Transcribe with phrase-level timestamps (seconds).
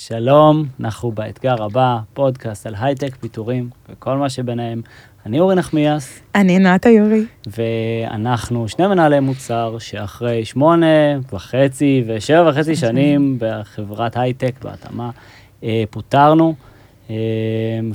[0.00, 4.82] שלום, אנחנו באתגר הבא, פודקאסט על הייטק, פיטורים וכל מה שביניהם.
[5.26, 7.24] אני אורי נחמיאס, אני נועה תיורי.
[7.46, 10.86] ואנחנו שני מנהלי מוצר שאחרי שמונה
[11.32, 15.10] וחצי ושבע וחצי שנים בחברת הייטק בהתאמה,
[15.64, 16.54] אה, פוטרנו,
[17.10, 17.16] אה,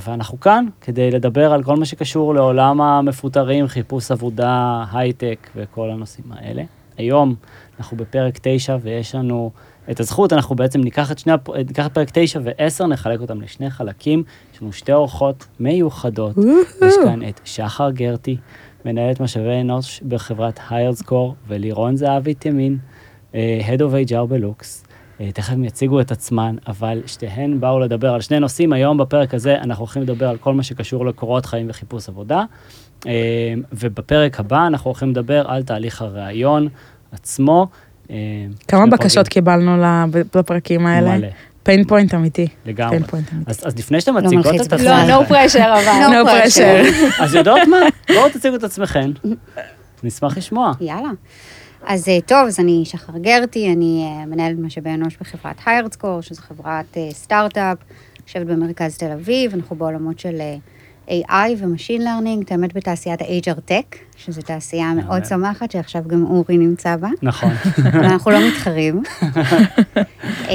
[0.00, 6.26] ואנחנו כאן כדי לדבר על כל מה שקשור לעולם המפוטרים, חיפוש עבודה, הייטק וכל הנושאים
[6.30, 6.62] האלה.
[6.98, 7.34] היום
[7.78, 9.50] אנחנו בפרק 9 ויש לנו
[9.90, 11.32] את הזכות, אנחנו בעצם ניקח את, שני,
[11.66, 14.22] ניקח את פרק 9 ו-10, נחלק אותם לשני חלקים.
[14.54, 16.36] יש לנו שתי אורחות מיוחדות.
[16.86, 18.36] יש כאן את שחר גרטי,
[18.84, 22.78] מנהלת משאבי אנוש בחברת היירדסקור, ולירון זהבי תימין,
[23.34, 24.84] אה, Head of HR בלוקס.
[25.20, 28.72] אה, תכף הם יציגו את עצמן, אבל שתיהן באו לדבר על שני נושאים.
[28.72, 32.44] היום בפרק הזה אנחנו הולכים לדבר על כל מה שקשור לקורות חיים וחיפוש עבודה.
[33.06, 36.68] אה, ובפרק הבא אנחנו הולכים לדבר על תהליך הראיון
[37.12, 37.66] עצמו.
[38.10, 38.16] אה,
[38.68, 39.84] כמה בקשות קיבלנו
[40.34, 41.18] לפרקים האלה?
[41.18, 41.28] מלא.
[41.62, 42.46] פיין פוינט אמיתי.
[42.66, 42.98] לגמרי.
[43.46, 44.84] אז, אז לפני שאתם לא מציגות את עצמכם...
[44.84, 46.22] לא, no pressure אבל.
[46.22, 47.22] no pressure.
[47.22, 47.76] אז יודעות מה?
[48.08, 49.10] בואו תציגו את עצמכם.
[50.02, 50.72] נשמח לשמוע.
[50.80, 51.08] יאללה.
[51.86, 56.42] אז אה, טוב, אז אני שחר גרטי, אני אה, מנהלת משאבי אנוש בחברת היירדסקור, שזו
[56.42, 57.78] חברת סטארט-אפ,
[58.26, 60.40] יושבת במרכז תל אביב, אנחנו בעולמות של
[61.08, 66.58] AI ו machine learning, האמת בתעשיית ה-HR Tech, שזו תעשייה מאוד צומחת, שעכשיו גם אורי
[66.58, 67.08] נמצא בה.
[67.22, 67.50] נכון.
[67.92, 69.02] אבל אנחנו לא מתחרים.
[70.48, 70.54] אה,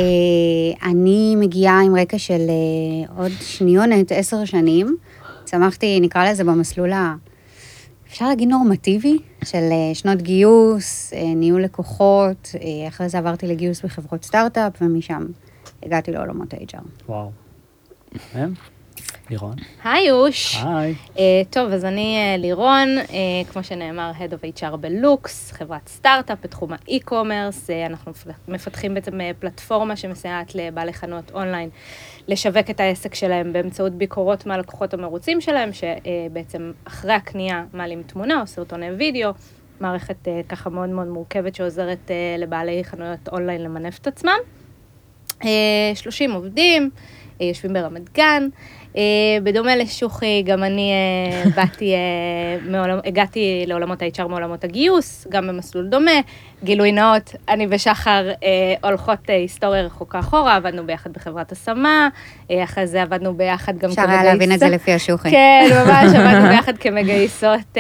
[0.84, 4.98] אני מגיעה עם רקע של אה, עוד שנייה, עשר שנים.
[5.44, 7.16] צמחתי, נקרא לזה, במסלול ה...
[8.08, 12.56] אפשר להגיד נורמטיבי, של אה, שנות גיוס, ניהול לקוחות,
[12.88, 15.26] אחרי זה עברתי לגיוס בחברות סטארט-אפ, ומשם
[15.84, 17.10] הגעתי לעולמות ה-HR.
[17.10, 17.32] וואו.
[19.30, 19.56] לירון.
[19.84, 20.56] היי אוש.
[20.64, 20.96] היי.
[21.16, 23.12] Uh, טוב, אז אני uh, לירון, uh,
[23.52, 27.70] כמו שנאמר, Head of HR בלוקס, חברת סטארט-אפ בתחום ה e-commerce.
[27.70, 28.12] Uh, אנחנו
[28.48, 31.70] מפתחים בעצם uh, פלטפורמה שמסייעת לבעלי חנויות אונליין
[32.28, 38.42] לשווק את העסק שלהם באמצעות ביקורות מהלקוחות המרוצים שלהם, שבעצם uh, אחרי הקנייה מעלים תמונה
[38.42, 39.32] או סרטוני וידאו.
[39.80, 44.38] מערכת uh, ככה מאוד מאוד מורכבת שעוזרת uh, לבעלי חנויות אונליין למנף את עצמם.
[45.42, 45.46] Uh,
[45.96, 46.90] 30 עובדים,
[47.40, 48.48] יושבים ברמת גן.
[48.98, 49.02] אה,
[49.44, 55.88] בדומה לשוחי, גם אני אה, באתי, אה, מעולם, הגעתי לעולמות ה-HR מעולמות הגיוס, גם במסלול
[55.88, 56.12] דומה.
[56.64, 58.32] גילוי נאות, אני ושחר
[58.84, 62.10] הולכות היסטוריה רחוקה אחורה, עבדנו ביחד בחברת השמה,
[62.52, 64.00] אחרי זה עבדנו ביחד גם כמגייסות.
[64.00, 65.32] אפשר היה להבין את זה לפי השוחי.
[65.32, 67.78] כן, ממש עבדנו ביחד כמגייסות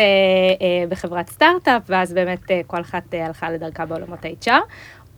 [0.90, 4.52] בחברת סטארט-אפ, ואז באמת כל אחת הלכה לדרכה בעולמות ה-HR.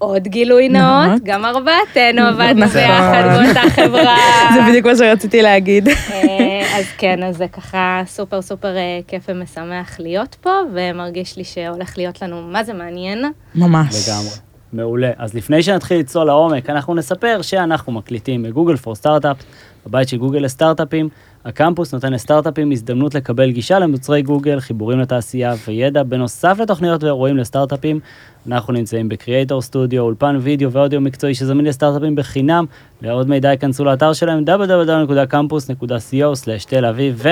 [0.02, 4.18] עוד גילוי נאות, גם ארבעתנו עבדנו ביחד באותה חברה.
[4.56, 5.88] זה בדיוק מה שרציתי להגיד.
[5.88, 11.44] אה, אז כן, אז זה ככה סופר סופר אה, כיף ומשמח להיות פה, ומרגיש לי
[11.44, 13.32] שהולך להיות לנו מה זה מעניין.
[13.56, 14.10] ממש.
[14.10, 14.36] לגמרי.
[14.74, 15.12] מעולה.
[15.18, 19.38] אז לפני שנתחיל לצלול לעומק, אנחנו נספר שאנחנו מקליטים בגוגל פור סטארט-אפ,
[19.86, 21.10] הבית של גוגל לסטארט-אפים.
[21.46, 28.00] הקמפוס נותן לסטארט-אפים הזדמנות לקבל גישה למוצרי גוגל, חיבורים לתעשייה וידע, בנוסף לתוכניות ואירועים לסטארט-אפים.
[28.48, 32.66] אנחנו נמצאים בקריאייטור סטודיו, אולפן וידאו ואודיו מקצועי שזמין לסטארט-אפים בחינם.
[33.02, 37.30] לעוד מידע ייכנסו לאתר שלהם www.campus.co/תל אביב ו...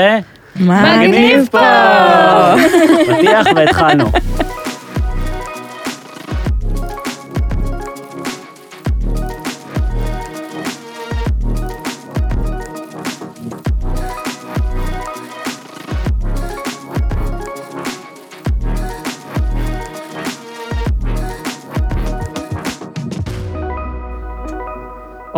[0.56, 1.60] מגניב פה!
[3.08, 4.06] פתיח והתחלנו.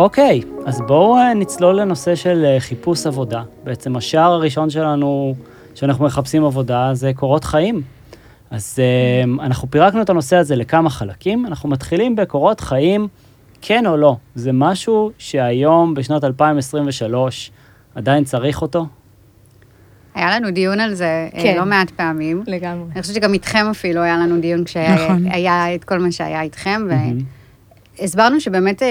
[0.02, 3.42] אוקיי, אז בואו אה, נצלול לנושא של אה, חיפוש עבודה.
[3.64, 5.34] בעצם השער הראשון שלנו,
[5.74, 7.82] שאנחנו מחפשים עבודה, זה קורות חיים.
[8.50, 11.46] אז אה, אנחנו פירקנו את הנושא הזה לכמה חלקים.
[11.46, 13.08] אנחנו מתחילים בקורות חיים,
[13.60, 14.16] כן או לא.
[14.34, 17.50] זה משהו שהיום, בשנת 2023,
[17.94, 18.86] עדיין צריך אותו?
[20.14, 21.56] היה לנו דיון על זה כן.
[21.56, 22.42] לא מעט פעמים.
[22.46, 22.84] לגמרי.
[22.92, 25.26] אני חושבת שגם איתכם אפילו היה לנו דיון כשהיה נכון.
[25.74, 26.82] את כל מה שהיה איתכם,
[27.98, 28.82] והסברנו שבאמת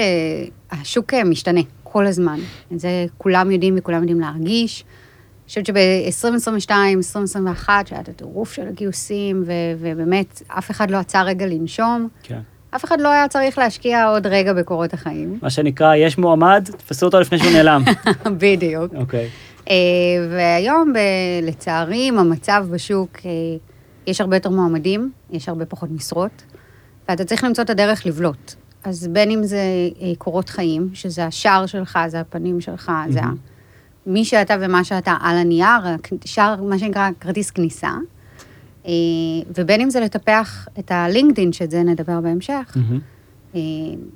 [0.70, 2.38] השוק אה, משתנה כל הזמן.
[2.72, 4.84] את זה כולם יודעים וכולם יודעים להרגיש.
[4.84, 11.22] אני חושבת שב-2022, 2021, שהיה את הטירוף של הגיוסים, ו- ובאמת, אף אחד לא עצר
[11.24, 12.08] רגע לנשום.
[12.22, 12.40] כן.
[12.76, 15.38] אף אחד לא היה צריך להשקיע עוד רגע בקורות החיים.
[15.42, 17.82] מה שנקרא, יש מועמד, תפסו אותו לפני שהוא נעלם.
[18.40, 18.94] בדיוק.
[18.94, 19.26] אוקיי.
[19.26, 19.70] Okay.
[19.70, 19.76] אה,
[20.30, 23.30] והיום, ב- לצערי, עם המצב בשוק, אה,
[24.06, 26.42] יש הרבה יותר מועמדים, יש הרבה פחות משרות,
[27.08, 28.54] ואתה צריך למצוא את הדרך לבלוט.
[28.84, 29.60] אז בין אם זה
[30.00, 33.12] אה, קורות חיים, שזה השער שלך, זה הפנים שלך, mm-hmm.
[33.12, 33.20] זה
[34.06, 35.80] מי שאתה ומה שאתה על הנייר,
[36.24, 37.90] שער, מה שנקרא כרטיס כניסה,
[38.86, 38.92] אה,
[39.58, 43.56] ובין אם זה לטפח את הלינקדין, שאת זה נדבר בהמשך, mm-hmm.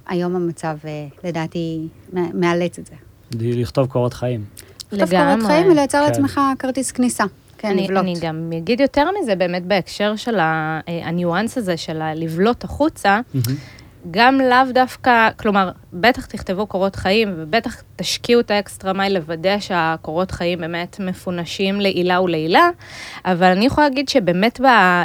[0.07, 0.77] היום המצב,
[1.25, 2.95] לדעתי, מאלץ את זה.
[3.41, 4.45] לכתוב קורות חיים.
[4.93, 6.05] לכתוב קורות חיים ולייצר כן.
[6.05, 7.25] לעצמך כרטיס כניסה.
[7.59, 8.03] כן, אני, לבלוט.
[8.03, 10.37] אני גם אגיד יותר מזה, באמת בהקשר של
[10.87, 13.21] הניואנס הזה של הלבלוט החוצה,
[14.11, 20.31] גם לאו דווקא, כלומר, בטח תכתבו קורות חיים, ובטח תשקיעו את האקסטרה מייל לוודא שהקורות
[20.31, 22.71] חיים באמת מפונשים לעילה ולעילה,
[23.25, 24.61] אבל אני יכולה להגיד שבאמת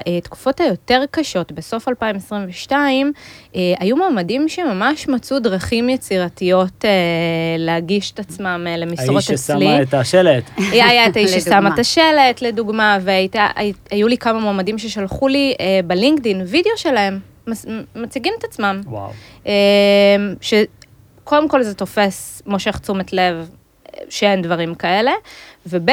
[0.08, 3.12] בתקופות היותר קשות, בסוף 2022,
[3.56, 6.90] אה, היו מועמדים שממש מצאו דרכים יצירתיות אה,
[7.58, 9.66] להגיש את עצמם אה, למשרות האיש אצלי.
[9.66, 10.44] ששמה את השלט.
[10.72, 11.74] היה היה את האיש ששמה לדוגמה.
[11.74, 15.54] את השלט, לדוגמה, והיו לי כמה מועמדים ששלחו לי
[15.88, 17.31] בלינקדין וידאו שלהם,
[17.96, 18.82] מציגים את עצמם.
[18.86, 19.12] וואו.
[19.48, 19.52] אה,
[20.42, 23.50] שקודם כל זה תופס, מושך תשומת לב
[23.94, 25.12] אה, שאין דברים כאלה,
[25.68, 25.90] וב'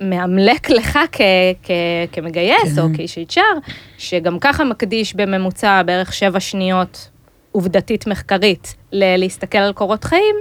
[0.00, 1.20] מאמלק לך כ-
[1.62, 1.70] כ-
[2.12, 7.08] כמגייס או כאיש HR, שגם ככה מקדיש בממוצע בערך שבע שניות
[7.52, 10.36] עובדתית מחקרית ל- להסתכל על קורות חיים,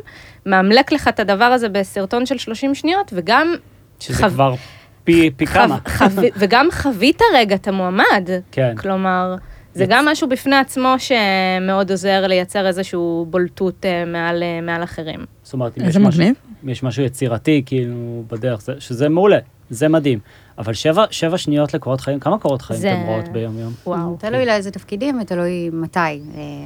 [0.45, 3.55] מאמלק לך את הדבר הזה בסרטון של 30 שניות, וגם
[4.00, 4.55] שזה חו- כבר
[5.03, 5.77] פי פי כמה.
[5.88, 8.29] חו- חו- וגם חווית רגע את המועמד.
[8.51, 8.75] כן.
[8.77, 9.35] כלומר,
[9.74, 15.20] זה גם משהו בפני עצמו שמאוד עוזר לייצר איזושהי בולטות אה, מעל, אה, מעל אחרים.
[15.44, 16.24] זאת אומרת, אם יש משהו-
[16.68, 17.96] יש משהו יצירתי, כאילו,
[18.31, 19.38] בדרך, זה- שזה מעולה,
[19.70, 20.20] זה מדהים.
[20.58, 23.74] אבל שבע, שבע שניות לקורות חיים, כמה קורות חיים זה- אתם רואות ביום-יום?
[23.88, 24.18] וואו.
[24.20, 26.00] תלוי לאיזה תפקידים ותלוי מתי.
[26.00, 26.20] אה,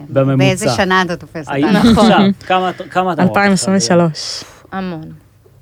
[0.09, 0.38] בממוצע.
[0.38, 1.68] באיזה שנה אתה תופס אותנו.
[1.92, 2.06] נכון.
[2.12, 3.12] עכשיו, כמה כמה?
[3.12, 3.30] עכשיו ביום?
[3.30, 4.44] 2023.
[4.71, 5.01] המון.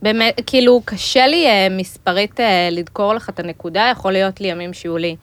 [0.01, 2.39] באמת, כאילו, קשה לי מספרית
[2.71, 5.15] לדקור לך את הנקודה, יכול להיות לי ימים שיהיו לי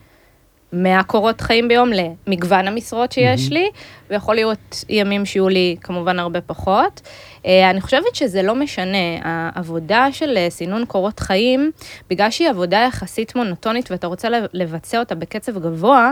[0.73, 3.69] 100 קורות חיים ביום למגוון המשרות שיש לי,
[4.09, 7.01] ויכול להיות ימים שיהיו לי כמובן הרבה פחות.
[7.45, 11.71] אה, אני חושבת שזה לא משנה, העבודה של אה, סינון קורות חיים,
[12.09, 16.11] בגלל שהיא עבודה יחסית מונוטונית ואתה רוצה לבצע אותה בקצב גבוה,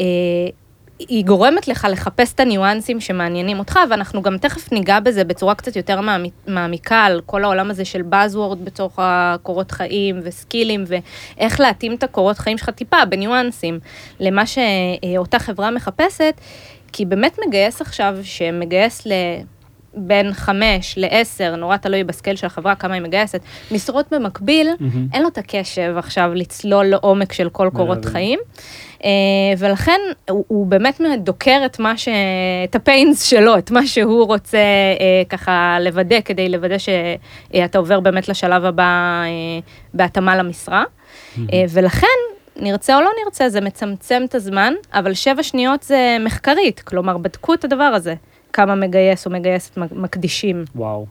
[0.00, 0.04] אה,
[0.98, 5.76] היא גורמת לך לחפש את הניואנסים שמעניינים אותך, ואנחנו גם תכף ניגע בזה בצורה קצת
[5.76, 11.94] יותר מעמי- מעמיקה על כל העולם הזה של Buzzword בתוך הקורות חיים וסקילים, ואיך להתאים
[11.94, 13.78] את הקורות חיים שלך טיפה בניואנסים
[14.20, 16.34] למה שאותה חברה מחפשת,
[16.92, 19.12] כי באמת מגייס עכשיו, שמגייס ל...
[19.96, 25.06] בין חמש לעשר, נורא תלוי בסקייל של החברה, כמה היא מגייסת, משרות במקביל, מהמם.
[25.12, 28.04] אין לו את הקשב עכשיו לצלול לעומק של כל קורות.
[28.04, 28.38] חיים.
[29.04, 29.10] אה,
[29.58, 32.08] ולכן הוא, הוא באמת דוקר את מה ש...
[32.64, 34.58] את הפיינס שלו, את מה שהוא רוצה
[35.00, 38.82] אה, ככה לוודא, כדי לוודא שאתה עובר באמת לשלב הבא
[39.24, 39.28] אה,
[39.94, 40.84] בהתאמה למשרה.
[41.38, 42.06] אה, ולכן,
[42.56, 47.54] נרצה או לא נרצה, זה מצמצם את הזמן, אבל שבע שניות זה מחקרית, כלומר, בדקו
[47.54, 48.14] את הדבר הזה,
[48.52, 50.64] כמה מגייס או מגייסת מקדישים.
[50.76, 51.06] וואו,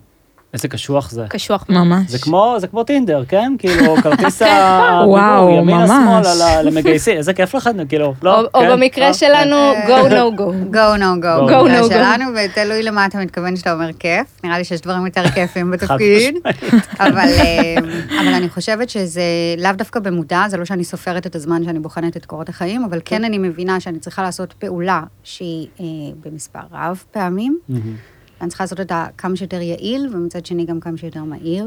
[0.54, 1.26] איזה קשוח זה.
[1.30, 1.66] קשוח.
[1.70, 2.10] ממש.
[2.12, 3.54] זה כמו, זה כמו טינדר, כן?
[3.60, 5.90] כאילו, כרטיס הדיבור, וואו, ימינה ממש.
[5.90, 8.40] שמאל על ה- למגייסים, איזה כיף לך, כאילו, לא?
[8.42, 8.72] או, או כן?
[8.72, 9.14] במקרה לא?
[9.14, 9.56] שלנו,
[9.88, 10.44] go no go.
[10.76, 11.50] go no go.
[11.50, 11.90] Go, no במקרה go.
[11.90, 14.28] שלנו, ותלוי למה אתה מתכוון שאתה אומר כיף.
[14.44, 16.36] נראה לי שיש דברים יותר כיפים בתפקיד.
[17.00, 17.76] אבל, אה,
[18.22, 19.22] אבל אני חושבת שזה
[19.58, 23.00] לאו דווקא במודע, זה לא שאני סופרת את הזמן שאני בוחנת את קורות החיים, אבל
[23.06, 25.86] כן אני מבינה שאני צריכה לעשות פעולה שהיא אה,
[26.26, 27.60] במספר רב פעמים.
[28.44, 31.66] אני צריכה לעשות אותה כמה שיותר יעיל, ומצד שני גם כמה שיותר מהיר.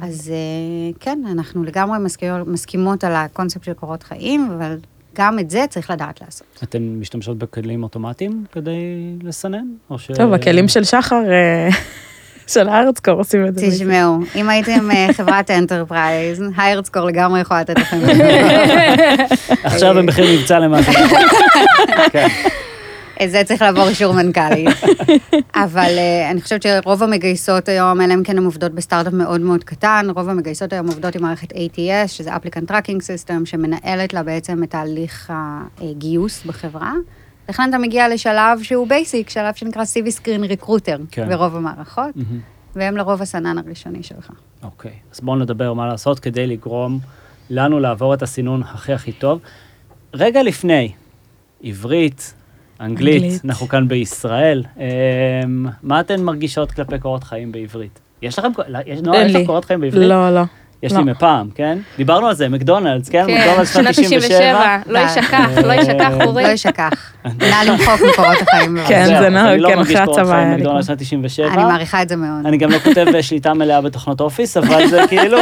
[0.00, 4.76] אז אה, כן, אנחנו לגמרי מסכימות, מסכימות על הקונספט של קורות חיים, אבל
[5.16, 6.60] גם את זה צריך לדעת לעשות.
[6.62, 8.74] אתן משתמשות בכלים אוטומטיים כדי
[9.22, 9.66] לסנן?
[9.90, 10.10] או ש...
[10.14, 11.68] טוב, הכלים של שחר, אה,
[12.54, 13.66] של HiredScore עושים את זה.
[13.70, 17.98] תשמעו, אם הייתם אה, חברת enterprise, HiredScore לגמרי יכולה לתת לכם.
[19.64, 20.92] עכשיו במחיר מבצע למעשה.
[23.26, 24.68] זה צריך לעבור אישור מנכ"לית.
[25.64, 29.64] אבל uh, אני חושבת שרוב המגייסות היום, אלא אם כן הן עובדות בסטארט-אפ מאוד מאוד
[29.64, 34.62] קטן, רוב המגייסות היום עובדות עם מערכת ATS, שזה Applicant Tracking System, שמנהלת לה בעצם
[34.62, 35.32] את תהליך
[35.80, 36.92] הגיוס בחברה.
[37.48, 41.28] לכן אתה מגיע לשלב שהוא basic, שלב שנקרא CV Screen Recruiter, כן.
[41.28, 42.40] ברוב המערכות, מהמם.
[42.76, 44.30] והם לרוב הסנן הראשוני שלך.
[44.62, 46.98] אוקיי, אז בואו נדבר מה לעשות כדי לגרום
[47.50, 49.40] לנו לעבור את הסינון הכי הכי טוב.
[50.14, 50.92] רגע לפני,
[51.62, 52.34] עברית,
[52.80, 53.44] אנגלית, אנגלית.
[53.44, 58.00] אנחנו כאן בישראל, אמ, מה אתן מרגישות כלפי קורות חיים בעברית?
[58.22, 58.48] יש לכם,
[58.86, 59.46] יש, נועה, יש לך.
[59.46, 60.08] קורות חיים בעברית?
[60.08, 60.42] לא, לא.
[60.82, 60.98] יש לא.
[60.98, 61.78] לי מפעם, כן?
[61.96, 63.24] דיברנו על זה, מקדונלדס, כן?
[63.26, 66.42] כן, מקדונלדס שנת 97, לא יישכח, לא יישכח, אורי.
[66.42, 67.12] לא יישכח.
[67.50, 68.76] נא למחוק מקורות החיים.
[68.88, 70.86] כן, זה אני לא כן, מרגיש אחרי קורות הצבא חיים היה לי מקדונלדס.
[70.86, 71.46] שנת 97.
[71.54, 72.46] אני מעריכה את זה מאוד.
[72.46, 75.38] אני גם לא כותב שליטה מלאה בתוכנות אופיס, אבל זה כאילו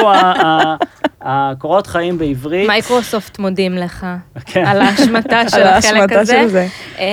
[1.21, 2.69] הקורות חיים בעברית.
[2.69, 4.07] מייקרוסופט מודים לך
[4.45, 4.67] כן.
[4.67, 6.67] על ההשמטה של על החלק הזה.
[6.99, 7.07] אה,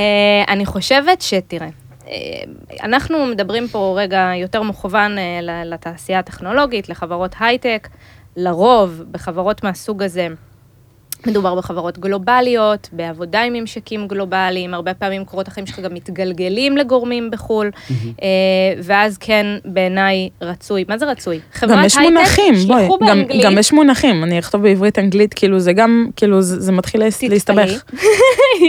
[0.48, 1.72] אני חושבת שתראה, אה,
[2.84, 7.90] אנחנו מדברים פה רגע יותר מכוון אה, לתעשייה הטכנולוגית, לחברות הייטק,
[8.36, 10.28] לרוב בחברות מהסוג הזה.
[11.28, 17.32] מדובר בחברות גלובליות, בעבודה עם ממשקים גלובליים, הרבה פעמים קורות החיים שלך גם מתגלגלים לגורמים
[17.32, 17.72] בחו"ל,
[18.22, 18.28] אה,
[18.84, 21.40] ואז כן, בעיניי רצוי, מה זה רצוי?
[21.62, 22.88] גם יש מונחים, בואי,
[23.44, 27.84] גם, יש מונחים, אני אכתוב בעברית אנגלית, כאילו זה גם, כאילו זה, מתחיל להסתבך.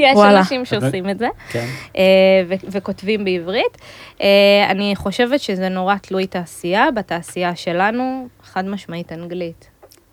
[0.02, 0.18] יש.
[0.18, 1.66] אנשים שעושים את זה, כן.
[1.96, 2.02] אה,
[2.48, 3.78] וכותבים בעברית.
[4.22, 4.26] אה,
[4.70, 9.68] אני חושבת שזה נורא תלוי תעשייה, בתעשייה שלנו, חד משמעית אנגלית.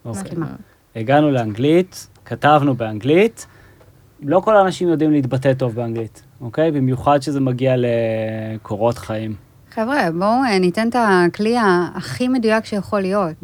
[0.05, 0.37] אוקיי.
[0.95, 3.47] הגענו לאנגלית, כתבנו באנגלית,
[4.21, 6.71] לא כל האנשים יודעים להתבטא טוב באנגלית, אוקיי?
[6.71, 9.35] במיוחד שזה מגיע לקורות חיים.
[9.71, 11.55] חבר'ה, בואו אה, ניתן את הכלי
[11.95, 13.35] הכי מדויק שיכול להיות.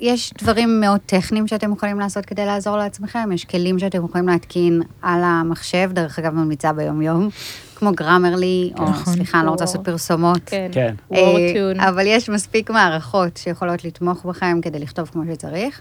[0.00, 4.82] יש דברים מאוד טכניים שאתם יכולים לעשות כדי לעזור לעצמכם, יש כלים שאתם יכולים להתקין
[5.02, 7.28] על המחשב, דרך אגב ממליצה ביום-יום,
[7.74, 9.14] כמו גרמרלי, או נכון.
[9.14, 10.40] סליחה, אני לא רוצה לעשות פרסומות.
[10.46, 10.70] כן.
[10.72, 10.94] כן.
[11.14, 15.80] אה, אבל יש מספיק מערכות שיכולות לתמוך בכם כדי לכתוב כמו שצריך.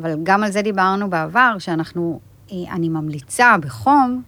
[0.00, 2.20] אבל גם על זה דיברנו בעבר, שאנחנו,
[2.52, 4.22] אה, אני ממליצה בחום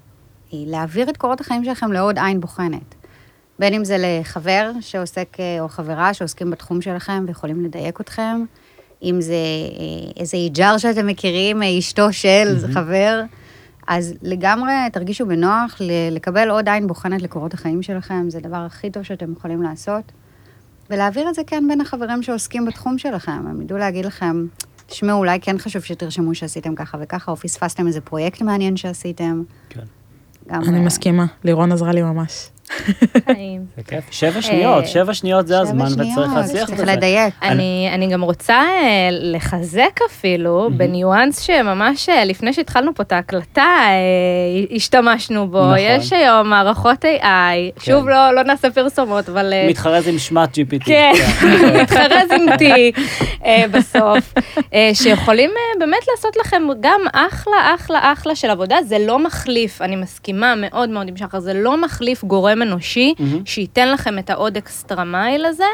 [0.53, 2.95] אה, להעביר את קורות החיים שלכם לעוד עין בוחנת.
[3.59, 8.45] בין אם זה לחבר שעוסק, אה, או חברה שעוסקים בתחום שלכם ויכולים לדייק אתכם,
[9.03, 9.35] אם זה
[10.17, 12.73] איזה איג'אר שאתם מכירים, אשתו של mm-hmm.
[12.73, 13.23] חבר,
[13.87, 15.77] אז לגמרי תרגישו בנוח
[16.11, 20.13] לקבל עוד עין בוחנת לקורות החיים שלכם, זה הדבר הכי טוב שאתם יכולים לעשות.
[20.91, 24.47] ולהעביר את זה כן בין החברים שעוסקים בתחום שלכם, הם ידעו להגיד לכם,
[24.91, 29.43] תשמעו, אולי כן חשוב שתרשמו שעשיתם ככה וככה, או פספסתם איזה פרויקט מעניין שעשיתם.
[29.69, 29.81] כן.
[30.51, 32.49] אני מסכימה, לירון עזרה לי ממש.
[33.77, 34.05] זה כיף.
[34.11, 36.85] שבע שניות, שבע שניות זה הזמן וצריך להצליח את זה.
[36.85, 37.35] לדייק.
[37.43, 44.77] אני גם רוצה אה, לחזק אפילו, בניואנס שממש אה, לפני שהתחלנו פה את ההקלטה, אה,
[44.77, 45.65] השתמשנו בו.
[45.65, 45.77] נכון.
[45.79, 47.81] יש היום מערכות AI, כן.
[47.81, 49.53] שוב לא, לא נעשה פרסומות, אבל...
[49.69, 50.85] מתחרז עם שמת GPT.
[50.85, 51.13] כן,
[51.83, 52.65] מתחרז עם T
[53.71, 54.35] בסוף,
[54.93, 58.77] שיכולים באמת לעשות לכם גם אחלה, אחלה, אחלה של עבודה.
[58.83, 63.23] זה לא מחליף, אני מסכימה מאוד מאוד עם שחר, זה לא מחליף גורם אנושי, mm-hmm.
[63.45, 65.65] שייתן לכם את העוד אקסטרה מייל הזה,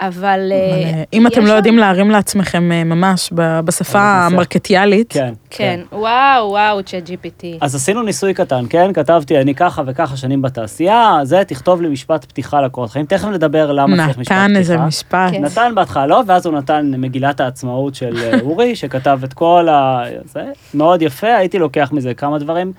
[0.00, 0.40] אבל...
[0.52, 3.30] אה, אה, אם אתם לא יודעים להרים לעצמכם אה, ממש
[3.64, 5.12] בשפה המרקטיאלית.
[5.12, 5.80] כן, כן.
[5.90, 5.96] כן.
[5.96, 7.44] וואו, וואו, צ'אט GPT.
[7.60, 8.92] אז עשינו ניסוי קטן, כן?
[8.92, 13.06] כתבתי, אני ככה וככה שנים בתעשייה, זה, תכתוב לי משפט פתיחה לקורות חיים.
[13.06, 14.46] תכף נדבר למה צריך משפט פתיחה.
[14.46, 15.30] נתן איזה משפט.
[15.32, 15.44] כן.
[15.44, 20.02] נתן בהתחלה לא, ואז הוא נתן מגילת העצמאות של אורי, שכתב את כל ה...
[20.24, 20.44] זה
[20.74, 22.72] מאוד יפה, הייתי לוקח מזה כמה דברים.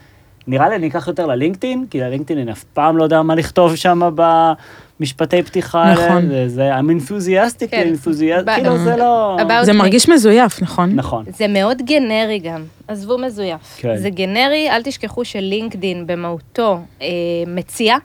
[0.52, 3.76] נראה לי אני אקח יותר ללינקדאין, כי ללינקדאין אני אף פעם לא יודע מה לכתוב
[3.76, 5.94] שם במשפטי פתיחה.
[5.94, 6.28] נכון.
[6.28, 7.94] זה, זה I'm enthusiastic, כן.
[7.94, 9.38] enthusiastic, כאילו זה לא...
[9.64, 10.96] זה מרגיש מזויף, נכון?
[10.96, 11.26] נכון.
[11.38, 13.78] זה מאוד גנרי גם, עזבו מזויף.
[13.78, 13.98] כן.
[13.98, 17.08] זה גנרי, אל תשכחו שלינקדאין במהותו אה,
[17.48, 17.96] מציע.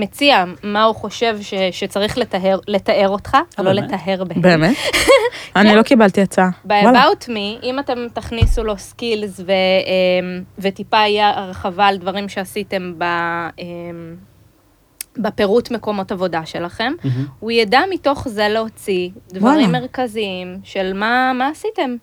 [0.00, 4.42] מציע מה הוא חושב ש, שצריך לתאר, לתאר אותך, אה, לא לתאר בהם.
[4.42, 4.76] באמת?
[5.56, 6.50] אני לא קיבלתי הצעה.
[6.64, 12.94] ב-about me, אם אתם תכניסו לו skills ו, אמ, וטיפה יהיה הרחבה על דברים שעשיתם
[12.98, 13.04] ב...
[13.58, 14.16] אמ,
[15.18, 17.08] בפירוט מקומות עבודה שלכם, mm-hmm.
[17.40, 19.80] הוא ידע מתוך זה להוציא דברים וואלה.
[19.80, 21.96] מרכזיים של מה, מה עשיתם.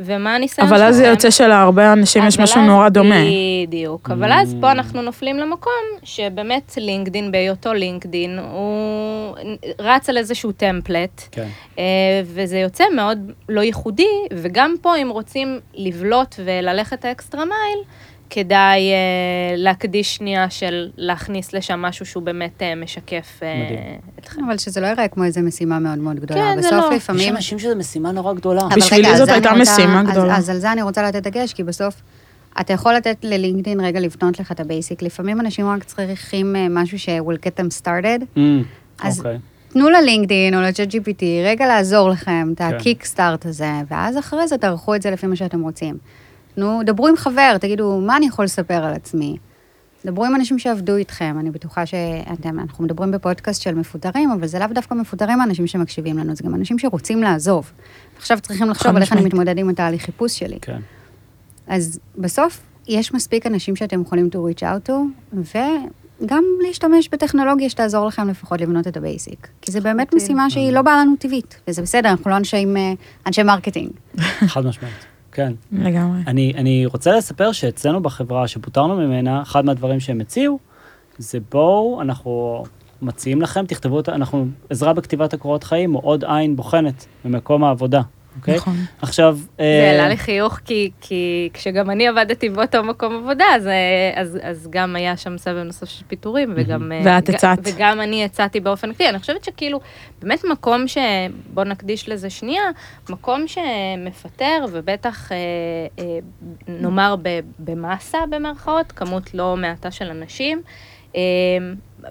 [0.00, 0.76] ומה הניסיון שלכם.
[0.76, 3.24] אבל אז זה יוצא שלהרבה אנשים יש משהו נורא דומה.
[3.66, 5.72] בדיוק, אבל אז פה אנחנו נופלים למקום
[6.02, 9.36] שבאמת לינקדין, בהיותו לינקדין, הוא
[9.78, 11.48] רץ על איזשהו template, כן.
[11.78, 11.84] אה,
[12.24, 17.84] וזה יוצא מאוד לא ייחודי, וגם פה אם רוצים לבלוט וללכת ה extra mile,
[18.34, 18.94] כדאי uh,
[19.56, 23.44] להקדיש שנייה של להכניס לשם משהו שהוא באמת uh, משקף uh,
[24.18, 24.44] אתכם.
[24.44, 26.40] אבל שזה לא ייראה כמו איזו משימה מאוד מאוד גדולה.
[26.40, 26.94] כן, בסוף זה לא.
[26.96, 27.22] לפעמים...
[27.22, 28.62] יש אנשים שזו משימה נורא גדולה.
[28.76, 30.36] בשבילי זאת הייתה משימה גדולה.
[30.36, 31.94] אז, אז על זה אני רוצה לתת דגש, כי בסוף...
[32.60, 35.02] אתה יכול לתת ללינקדאין רגע לבנות לך את ה basic.
[35.02, 38.22] לפעמים אנשים רק צריכים משהו ש-will get them started.
[38.36, 38.40] Mm,
[39.02, 39.18] אז okay.
[39.18, 39.38] אוקיי.
[39.68, 42.64] תנו ללינקדאין או לצ'אט GPT רגע לעזור לכם, את כן.
[42.64, 45.96] הקיק סטארט הזה, ואז אחרי זה תערכו את זה לפי מה שאתם רוצים.
[46.56, 49.36] נו, דברו עם חבר, תגידו, מה אני יכול לספר על עצמי?
[50.06, 54.58] דברו עם אנשים שעבדו איתכם, אני בטוחה שאתם, אנחנו מדברים בפודקאסט של מפוטרים, אבל זה
[54.58, 57.72] לאו דווקא מפוטרים האנשים שמקשיבים לנו, זה גם אנשים שרוצים לעזוב.
[58.16, 60.58] עכשיו צריכים לחשוב על איך אני מתמודד עם התהליך חיפוש שלי.
[60.62, 60.80] כן.
[61.66, 64.92] אז בסוף, יש מספיק אנשים שאתם יכולים to reach out to,
[66.22, 69.48] וגם להשתמש בטכנולוגיה שתעזור לכם לפחות לבנות את ה basic.
[69.62, 72.66] כי זה באמת משימה שהיא לא באה לנו טבעית, וזה בסדר, אנחנו לא אנשי,
[73.26, 73.90] אנשי marketing.
[74.46, 75.13] חד משמעית.
[75.34, 75.52] כן.
[75.72, 76.18] לגמרי.
[76.26, 80.58] אני, אני רוצה לספר שאצלנו בחברה שפוטרנו ממנה, אחד מהדברים שהם הציעו,
[81.18, 82.64] זה בואו, אנחנו
[83.02, 88.02] מציעים לכם, תכתבו אנחנו, עזרה בכתיבת הקורות חיים, או עוד עין בוחנת במקום העבודה.
[88.36, 88.56] אוקיי?
[88.56, 88.74] נכון.
[89.02, 89.36] עכשיו...
[89.36, 94.12] זה אה, העלה לי חיוך, כי, כי כשגם אני עבדתי באותו מקום עבודה, אז, אה,
[94.14, 96.92] אז, אז גם היה שם סבב נוסף של פיטורים, וגם...
[96.92, 97.58] אה, ואת הצעת.
[97.62, 99.10] וגם אני הצעתי באופן כללי.
[99.10, 99.80] אני חושבת שכאילו,
[100.22, 100.98] באמת מקום ש...
[101.54, 102.64] בוא נקדיש לזה שנייה,
[103.08, 105.36] מקום שמפטר, ובטח, אה,
[105.98, 106.18] אה,
[106.68, 107.16] נאמר
[107.58, 110.62] במאסה במרכאות, כמות לא מעטה של אנשים.
[111.14, 111.20] אה,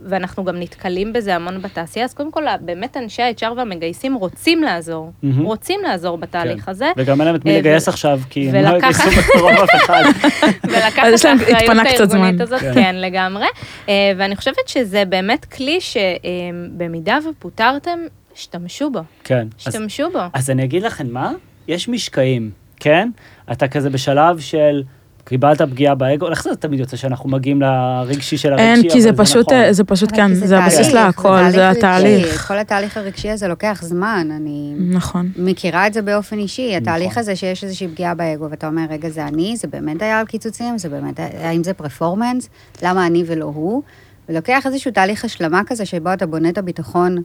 [0.05, 5.11] ואנחנו גם נתקלים בזה המון בתעשייה, אז קודם כל, באמת אנשי ה-HR והמגייסים רוצים לעזור,
[5.23, 5.43] מהמם.
[5.45, 6.71] רוצים לעזור בתהליך כן.
[6.71, 6.91] הזה.
[6.97, 10.03] וגם אין להם את מי אה, לגייס עכשיו, כי הם לא יגייסו בקרוב אף אחד.
[10.71, 12.41] ולקחת את האחריות הארגונית.
[12.41, 12.73] הזאת, כן.
[12.73, 13.45] כן, לגמרי.
[13.89, 17.99] אה, ואני חושבת שזה באמת כלי שבמידה ופוטרתם,
[18.35, 19.47] השתמשו בו, כן.
[19.59, 20.19] אז- השתמשו בו.
[20.33, 21.31] אז אני אגיד לכם מה,
[21.67, 23.09] יש משקעים, כן?
[23.51, 24.83] אתה כזה בשלב של
[25.25, 29.13] קיבלת פגיעה באגו, איך זה תמיד יוצא שאנחנו מגיעים לרגשי של הרגשי, אין, כי זה
[29.13, 29.57] פשוט, נכון.
[29.57, 31.69] אה, זה פשוט אבל כן, כי זה הבסיס להכל, זה.
[31.69, 32.47] התהליך.
[32.47, 35.31] כל התהליך הרגשי הזה לוקח זמן, אני נכון.
[35.37, 36.75] מכירה את זה באופן אישי.
[36.75, 37.21] התהליך נכון.
[37.21, 40.77] הזה שיש איזושהי פגיעה באגו, ואתה אומר, רגע, זה אני, זה באמת היה על קיצוצים,
[40.77, 42.49] זה באמת, האם זה פרפורמנס,
[42.81, 43.83] למה אני ולא הוא?
[44.29, 47.17] ולוקח איזשהו תהליך השלמה כזה, שבו אתה בונה את הביטחון,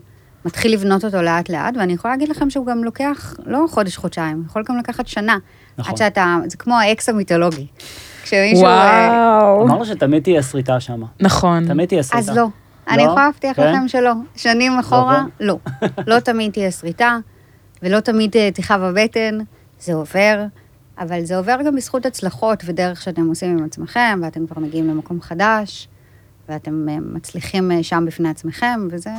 [0.45, 4.77] מתחיל לבנות אותו לאט-לאט, ואני יכולה להגיד לכם שהוא גם לוקח, לא חודש-חודשיים, יכול גם
[4.77, 5.37] לקחת שנה.
[5.79, 5.91] נכון.
[5.91, 7.67] עד שאתה, זה כמו האקס המיתולוגי.
[8.23, 8.65] כשמישהו...
[8.65, 9.67] אה, וואו.
[9.67, 11.01] אמרנו שתמיד תהיה שריטה שם.
[11.19, 11.67] נכון.
[11.67, 12.31] תמיד תהיה שריטה.
[12.31, 12.47] אז לא.
[12.87, 13.71] אני יכולה להבטיח כן?
[13.71, 14.11] לכם שלא.
[14.35, 15.57] שנים אחורה, לא.
[16.07, 17.17] לא תמיד תהיה שריטה,
[17.83, 19.37] ולא תמיד אה, תכאב הבטן,
[19.79, 20.45] זה עובר,
[20.99, 25.21] אבל זה עובר גם בזכות הצלחות ודרך שאתם עושים עם עצמכם, ואתם כבר מגיעים למקום
[25.21, 25.87] חדש,
[26.49, 29.11] ואתם אה, מצליחים שם בפני עצמכם, וזה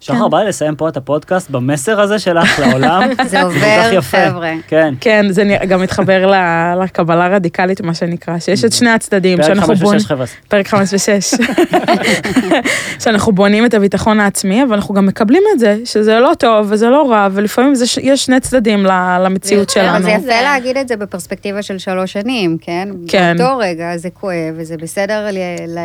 [0.00, 3.02] שחר, בא לי לסיים פה את הפודקאסט במסר הזה שלך לעולם.
[3.30, 4.00] זה עובר.
[4.00, 4.52] חבר'ה.
[4.68, 4.94] כן.
[5.00, 9.46] כן, זה נראה- גם מתחבר ל- לקבלה רדיקלית, מה שנקרא, שיש את שני הצדדים, פרק
[9.46, 9.96] שאנחנו חמש בונים...
[9.96, 10.26] ושש, חבר'ה.
[10.48, 11.34] פרק חמש ושש.
[13.02, 16.88] שאנחנו בונים את הביטחון העצמי, אבל אנחנו גם מקבלים את זה, שזה לא טוב וזה
[16.88, 17.72] לא רע, ולפעמים
[18.02, 20.02] יש שני צדדים ל- למציאות שלנו.
[20.04, 22.88] זה יפה זה- להגיד את זה בפרספקטיבה של שלוש שנים, כן?
[23.08, 23.36] כן.
[23.38, 25.26] באותו רגע זה כואב, וזה בסדר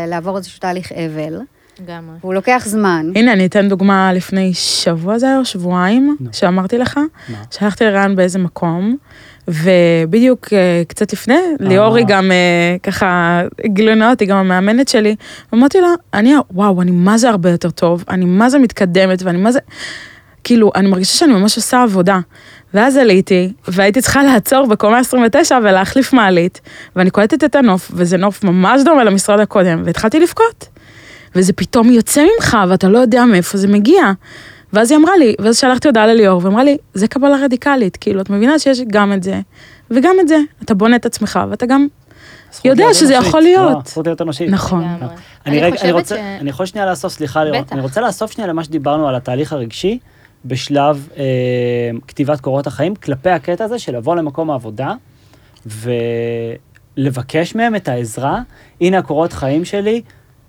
[0.08, 1.38] לעבור איזשהו תהליך אבל,
[1.84, 2.16] לגמרי.
[2.22, 3.12] והוא לוקח זמן.
[3.16, 6.30] הנה, אני אתן דוגמה לפני שבוע זה היה, או שבועיים, נו.
[6.32, 7.36] שאמרתי לך, מה?
[7.52, 8.98] שהלכתי לרעיון באיזה מקום,
[9.48, 15.16] ובדיוק אה, קצת לפני, ליאור היא גם אה, ככה, גילוי נאות, היא גם המאמנת שלי,
[15.54, 19.38] ואמרתי לה, אני, וואו, אני מה זה הרבה יותר טוב, אני מה זה מתקדמת, ואני
[19.38, 19.60] מה זה,
[20.44, 22.20] כאילו, אני מרגישה שאני ממש עושה עבודה.
[22.74, 26.62] ואז עליתי, והייתי צריכה לעצור בקומה 29 ולהחליף מעלית,
[26.96, 30.71] ואני קולטת את הנוף, וזה נוף ממש דומה למשרד הקודם, והתחלתי לבכות.
[31.36, 34.04] וזה פתאום יוצא ממך, ואתה לא יודע מאיפה זה מגיע.
[34.74, 38.30] ואז היא אמרה לי, ואז שלחתי הודעה לליאור, ואמרה לי, זה קבלה רדיקלית, כאילו, את
[38.30, 39.40] מבינה שיש גם את זה,
[39.92, 40.38] וגם את זה.
[40.64, 41.88] אתה בונה את עצמך, ואתה גם...
[42.66, 43.28] יודע להיות שזה אנושית.
[43.30, 43.72] יכול להיות.
[43.72, 44.50] לא, זכות להיות אנושית.
[44.50, 44.84] נכון.
[44.84, 45.16] לגמרי.
[45.46, 47.74] אני אני חושבת רוצה, ש- אני יכול שנייה לאסוף, סליחה, לירון, בטח.
[47.74, 50.00] אני רוצה לאסוף שנייה למה שדיברנו על התהליך הרגשי
[50.46, 51.24] בשלב אה,
[52.08, 54.94] כתיבת קורות החיים, כלפי הקטע הזה של לבוא למקום העבודה
[56.98, 58.42] ולבקש מהם את העזרה,
[58.82, 60.02] הנה הקורות חיים שלי,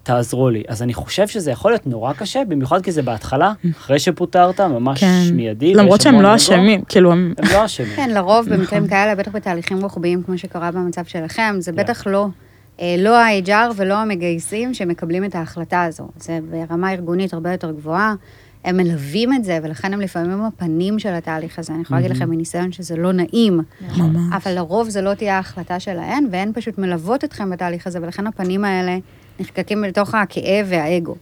[0.03, 0.63] תעזרו לי.
[0.69, 5.01] אז אני חושב שזה יכול להיות נורא קשה, במיוחד כי זה בהתחלה, אחרי שפוטרת, ממש
[5.01, 5.23] כן.
[5.33, 5.75] מיידי.
[5.75, 6.35] למרות שהם לא.
[6.35, 7.35] אשמים, כאילו, הם...
[7.39, 7.97] הם לא אשמים.
[7.97, 8.59] כן, לרוב נכון.
[8.59, 12.27] במקרים כאלה, בטח בתהליכים רוחביים, כמו שקרה במצב שלכם, זה בטח לא,
[12.81, 16.09] אה, לא ה-HR ולא המגייסים שמקבלים את ההחלטה הזו.
[16.17, 18.15] זה ברמה ארגונית הרבה יותר גבוהה.
[18.65, 21.73] הם מלווים את זה, ולכן הם לפעמים הפנים של התהליך הזה.
[21.73, 23.61] אני יכולה להגיד לכם מניסיון שזה לא נעים,
[23.97, 24.35] ממש.
[24.37, 28.65] אבל לרוב זה לא תהיה ההחלטה שלהן, והן פשוט מלוות אתכם בתהליך הזה, ולכן הפנים
[28.65, 28.99] האלה
[29.43, 31.15] נחקקים לתוך הכאב והאגו.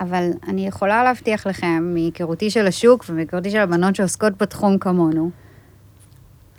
[0.00, 5.30] אבל אני יכולה להבטיח לכם, מהיכרותי של השוק ומהיכרותי של הבנות שעוסקות בתחום כמונו,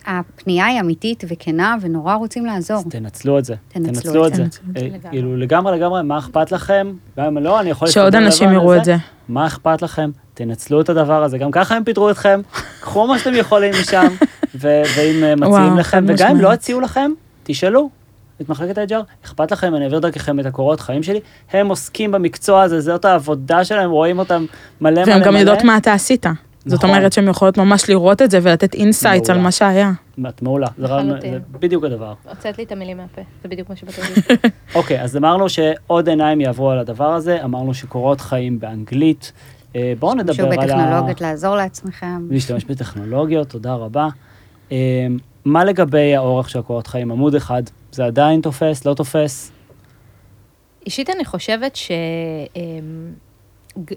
[0.06, 2.78] הפנייה היא אמיתית וכנה, ונורא רוצים לעזור.
[2.78, 3.56] אז תנצלו את זה.
[3.68, 4.44] תנצלו תנצלו את זה.
[4.78, 4.88] אה.
[5.10, 6.94] כאילו, לגמרי, לגמרי, מה אכפת לכם?
[7.18, 7.88] גם אם לא, אני יכול...
[7.88, 8.96] שעוד אנשים יראו את זה.
[9.30, 10.12] מה אכפת לכם?
[10.34, 11.38] תנצלו את הדבר הזה.
[11.38, 12.42] גם ככה הם פיטרו אתכם,
[12.82, 14.08] קחו מה שאתם יכולים משם,
[14.56, 16.42] ואם אה, מציעים לכם, וגם אם.
[16.42, 17.12] לא הציעו לכם,
[17.44, 18.03] תשאלו.
[18.42, 21.20] את מחלקת ה-HR, אכפת לכם, אני אעביר דרככם את הקורות חיים שלי,
[21.52, 24.46] הם עוסקים במקצוע הזה, זאת העבודה שלהם, רואים אותם
[24.82, 25.14] מלא מלא מלא.
[25.14, 26.26] והן גם יודעות מה אתה עשית.
[26.66, 26.90] זאת נכון.
[26.90, 29.40] אומרת שהן יכולות ממש לראות את זה ולתת insights על.
[29.40, 29.92] מה שהיה.
[30.30, 31.34] את מעולה, זה לחלוטין.
[31.34, 32.14] זה בדיוק הדבר.
[32.30, 34.52] הוצאת לי את המילים מהפה, זה בדיוק מה שבאתי להגיד.
[34.76, 39.32] אוקיי, אז אמרנו שעוד עיניים יעברו על הדבר הזה, אמרנו שקורות חיים באנגלית.
[39.76, 40.58] אה, בואו נדבר על ה...
[40.58, 42.28] בטכנולוגיות לעזור לעצמכם.
[42.30, 44.08] להשתמש בטכנולוגיות, תודה רבה.
[45.46, 47.12] מה לגבי האורך של הקורות חיים?
[47.12, 49.52] עמוד אחד, זה עדיין תופס, לא תופס?
[50.86, 51.92] אישית אני חושבת ש...
[52.56, 53.14] אמ,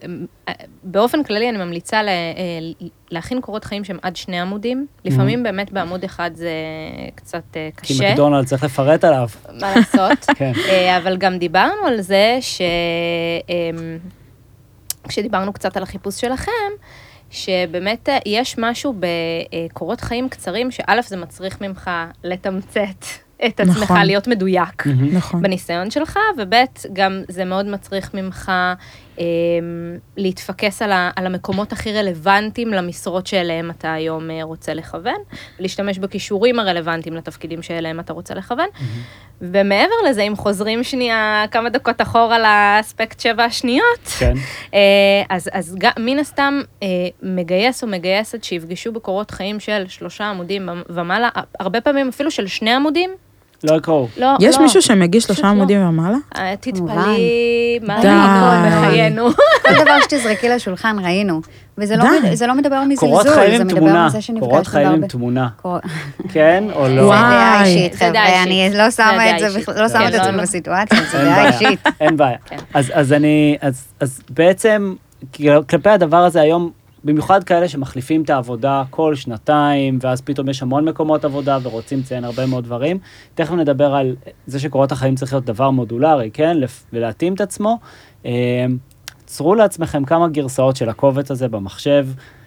[0.04, 4.86] אמ, אה, באופן כללי אני ממליצה לה- אה, להכין קורות חיים שהם עד שני עמודים.
[5.04, 6.50] לפעמים באמת בעמוד אחד זה
[7.14, 9.28] קצת אה, כי קשה, מקדונלד צריך לפרט עליו.
[9.60, 10.18] מה לעשות.
[10.38, 10.52] כן.
[11.02, 12.60] אבל גם דיברנו על זה ש...
[13.48, 13.98] אמ,
[15.08, 16.50] כשדיברנו קצת על החיפוש שלכם,
[17.30, 21.90] שבאמת אה, יש משהו בקורות חיים קצרים, שא', זה מצריך ממך
[22.24, 23.04] לתמצת
[23.46, 24.02] את עצמך, נכון.
[24.02, 24.86] להיות מדויק.
[25.12, 25.42] נכון.
[25.42, 26.54] בניסיון שלך, וב'
[26.92, 28.52] גם זה מאוד מצריך ממך
[30.16, 35.20] להתפקס על, ה, על המקומות הכי רלוונטיים למשרות שאליהם אתה היום אה, רוצה לכוון,
[35.58, 38.68] ולהשתמש בכישורים הרלוונטיים לתפקידים שאליהם אתה רוצה לכוון.
[39.40, 44.34] ומעבר לזה, אם חוזרים שנייה כמה דקות אחורה לאספקט שבע השניות, כן.
[44.74, 44.80] אה,
[45.28, 46.88] אז, אז גם, מן הסתם אה,
[47.22, 51.28] מגייס או מגייסת שיפגשו בקורות חיים של שלושה עמודים ומעלה,
[51.60, 53.10] הרבה פעמים אפילו של שני עמודים,
[53.64, 54.08] לא יקראו.
[54.16, 54.62] לא, יש לא.
[54.62, 55.48] מישהו שמגיש שלושה לא.
[55.48, 56.16] עמודים ומעלה?
[56.36, 56.54] אה.
[56.60, 58.08] תתפלאי, מה די.
[58.08, 59.28] ראינו בחיינו.
[59.62, 61.40] כל דבר שתזרקי לשולחן ראינו.
[61.78, 64.06] וזה לא, זה לא מדבר מזלזול, קורות חיים זה עם מדבר תמונה.
[64.06, 65.48] מזה שנפגשנו קורות חיים עם תמונה.
[66.32, 67.02] כן או זה לא?
[67.02, 67.18] וואי.
[67.20, 68.78] דעה אישית, זה דעה חבר'ה, אני אישית.
[68.78, 69.68] לא זה שמה דעה את זה, אישית.
[69.68, 70.42] לא שמה את כן, לא, עצמי לא.
[70.42, 71.48] בסיטואציה, אין דעה.
[71.48, 71.80] אישית.
[72.00, 72.36] אין בעיה.
[72.46, 72.56] כן.
[72.74, 73.56] אז, אני,
[74.00, 74.94] אז בעצם,
[75.68, 76.70] כלפי הדבר הזה היום,
[77.06, 82.24] במיוחד כאלה שמחליפים את העבודה כל שנתיים, ואז פתאום יש המון מקומות עבודה ורוצים לציין
[82.24, 82.98] הרבה מאוד דברים.
[83.34, 84.16] תכף נדבר על
[84.46, 86.56] זה שקורות החיים צריך להיות דבר מודולרי, כן?
[86.92, 87.78] ולהתאים את עצמו.
[88.26, 88.66] אה,
[89.26, 92.06] צרו לעצמכם כמה גרסאות של הקובץ הזה במחשב,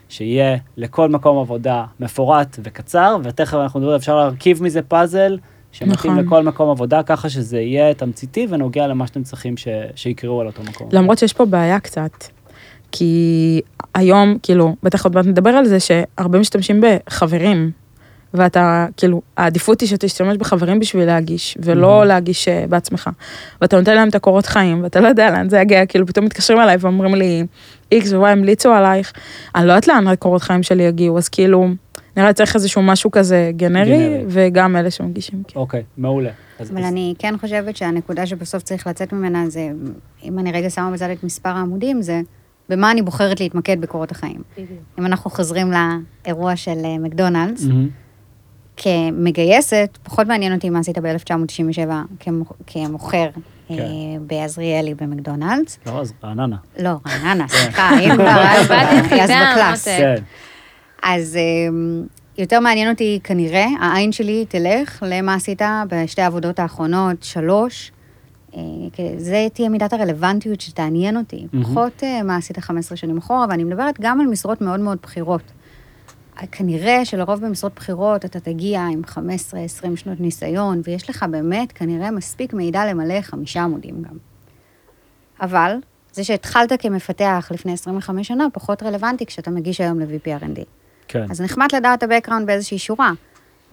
[0.09, 5.37] שיהיה לכל מקום עבודה מפורט וקצר, ותכף אנחנו נדבר, אפשר להרכיב מזה פאזל
[5.71, 6.25] שמתאים נכון.
[6.25, 9.67] לכל מקום עבודה, ככה שזה יהיה תמציתי ונוגע למה שאתם צריכים ש...
[9.95, 10.89] שיקראו על אותו מקום.
[10.91, 12.38] למרות שיש פה בעיה קצת.
[12.91, 13.61] כי
[13.93, 17.71] היום, כאילו, בטח עוד מעט נדבר על זה, שהרבה משתמשים בחברים.
[18.33, 22.05] ואתה, כאילו, העדיפות היא שתשתמש בחברים בשביל להגיש, ולא Mhm.
[22.05, 23.09] להגיש אה, בעצמך.
[23.61, 26.59] ואתה נותן להם את הקורות חיים, ואתה לא יודע לאן זה יגיע, כאילו, פתאום מתקשרים
[26.59, 27.43] אליי ואומרים לי,
[27.93, 29.13] X ו-Y המליצו עלייך,
[29.55, 31.67] אני לא יודעת לאן הקורות חיים שלי יגיעו, אז כאילו,
[32.17, 34.23] נראה לי צריך איזשהו משהו כזה גנרי, גנרי.
[34.27, 35.43] וגם אלה שמגישים.
[35.47, 35.61] כאילו.
[35.61, 36.29] אוקיי, מעולה.
[36.59, 39.69] אז, אבל אז- אני כן חושבת שהנקודה שבסוף צריך לצאת ממנה זה,
[40.23, 42.21] אם אני רגע שמה בצד את מספר העמודים, זה
[42.69, 44.41] במה אני בוחרת להתמקד בקורות החיים.
[44.99, 45.71] אם אנחנו חוזרים
[46.25, 47.63] לאירוע של אה, מקדונלדס.
[48.77, 51.89] כמגייסת, פחות מעניין אותי מה עשית ב-1997
[52.67, 53.29] כמוכר
[53.67, 53.73] כן.
[53.73, 53.85] אה,
[54.21, 55.79] בעזריאלי במקדונלדס.
[55.85, 56.55] לא, אז רעננה.
[56.79, 59.87] לא, רעננה, סליחה, אם כבר, אז עבדת אז יחידה, בקלאס.
[59.87, 59.97] מותק.
[59.97, 60.23] כן.
[61.03, 61.37] אז
[62.37, 67.91] יותר מעניין אותי כנראה, העין שלי תלך למה עשית בשתי העבודות האחרונות, שלוש.
[68.99, 71.47] אה, זה תהיה מידת הרלוונטיות שתעניין אותי.
[71.53, 71.65] מהמם.
[71.65, 75.41] פחות אה, מה עשית 15 שנים אחורה, ואני מדברת גם על משרות מאוד מאוד בכירות.
[76.41, 79.17] אה, כנראה שלרוב במשרות בכירות אתה תגיע עם 15-20
[79.95, 84.17] שנות ניסיון, ויש לך באמת כנראה מספיק מידע למלא חמישה עמודים גם.
[85.41, 85.75] אבל
[86.11, 90.59] זה שהתחלת כמפתח לפני 25 שנה, פחות רלוונטי כשאתה מגיש היום ל-VPRND.
[91.07, 91.25] כן.
[91.29, 93.11] אז נחמד לדעת את ה-background באיזושהי שורה,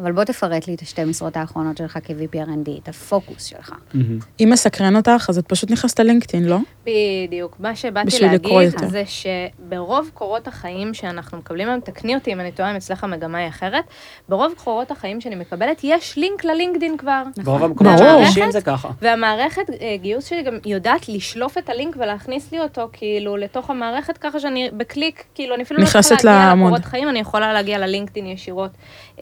[0.01, 3.73] אבל בוא תפרט לי את השתי משרות האחרונות שלך כ-VPRND, את הפוקוס שלך.
[3.95, 4.19] מהמם.
[4.41, 6.59] אם מסקרן אותך, אז את פשוט נכנסת ללינקדאין, לא?
[6.85, 7.57] בדיוק.
[7.59, 8.79] מה שבאתי להגיד.
[8.89, 13.39] זה שברוב קורות החיים שאנחנו מקבלים היום, תקני אותי אם אני טועה, אם אצלך המגמה
[13.39, 13.85] היא אחרת,
[14.29, 17.23] ברוב קורות החיים שאני מקבלת, יש לינק ללינקדין כבר.
[17.45, 18.01] ברוב המקומות.
[18.01, 18.89] החדשים זה ככה.
[19.03, 24.19] והמערכת אה, גיוס שלי גם יודעת לשלוף את הלינק ולהכניס לי אותו כאילו לתוך המערכת,
[24.19, 26.55] ככה שאני בקליק, כאילו אני אפילו לא צריכה להגיע.
[26.55, 28.71] לקורות חיים, אני יכולה להגיע ללינקדין ישירות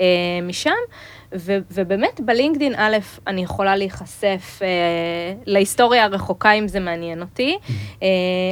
[0.00, 0.04] אה,
[0.66, 0.94] משם.
[1.34, 2.96] ו- ובאמת בלינקדין, א',
[3.26, 4.68] אני יכולה להיחשף אה,
[5.46, 7.58] להיסטוריה הרחוקה אם זה מעניין אותי,
[8.02, 8.08] אה,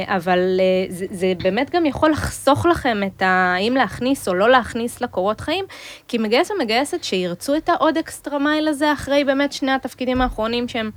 [0.07, 5.01] אבל אה, זה, זה באמת גם יכול לחסוך לכם את האם להכניס או לא להכניס
[5.01, 5.65] לקורות חיים,
[6.07, 10.67] כי מגייס או מגייסת שירצו את העוד extra mile הזה אחרי באמת שני התפקידים האחרונים
[10.67, 10.91] שהם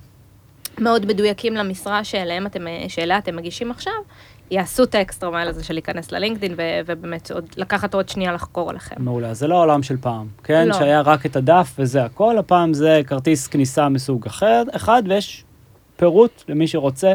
[0.79, 3.92] מאוד מדויקים למשרה שאליהם אתם, שאליה אתם מגישים עכשיו,
[4.50, 8.32] יעשו את ה extra mile הזה של להיכנס ללינקדאין ו- ובאמת עוד, לקחת עוד שנייה
[8.32, 8.94] לחקור עליכם.
[8.98, 10.68] מעולה, זה לא העולם של פעם, כן?
[10.68, 10.74] לא.
[10.74, 15.44] שהיה רק את הדף וזה הכל, הפעם זה כרטיס כניסה מסוג אחר, אחד, ויש
[15.96, 17.14] פירוט למי שרוצה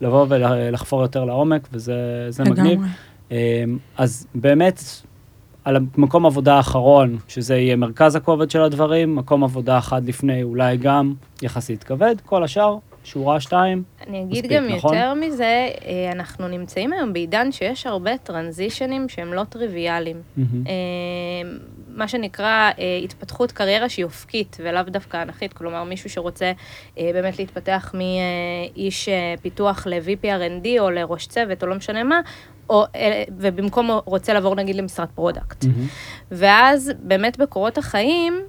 [0.00, 2.80] לבוא ולחפור יותר לעומק, וזה זה מגניב.
[3.30, 3.36] אמ,
[3.96, 4.82] אז באמת,
[5.64, 10.76] על המקום עבודה האחרון, שזה יהיה מרכז הכובד של הדברים, מקום עבודה אחד לפני אולי
[10.76, 12.76] גם יחסית כבד, כל השאר,
[13.08, 14.94] שורה שתיים, אני אגיד מספיק, גם נכון?
[14.94, 20.22] יותר מזה, אה, אנחנו נמצאים היום בעידן שיש הרבה טרנזישנים שהם לא טריוויאליים.
[20.38, 20.42] אה,
[21.88, 26.52] מה שנקרא אה, התפתחות קריירה שהיא אופקית ולאו דווקא אנכית, כלומר מישהו שרוצה
[26.96, 29.08] באמת להתפתח מאיש
[29.42, 32.20] פיתוח ל-VP R&D או לראש צוות או לא משנה מה,
[32.70, 32.84] או,
[33.38, 35.64] ובמקום רוצה לעבור נגיד למשרת product.
[35.64, 35.86] מהמם.
[36.30, 38.42] ואז באמת בקורות החיים,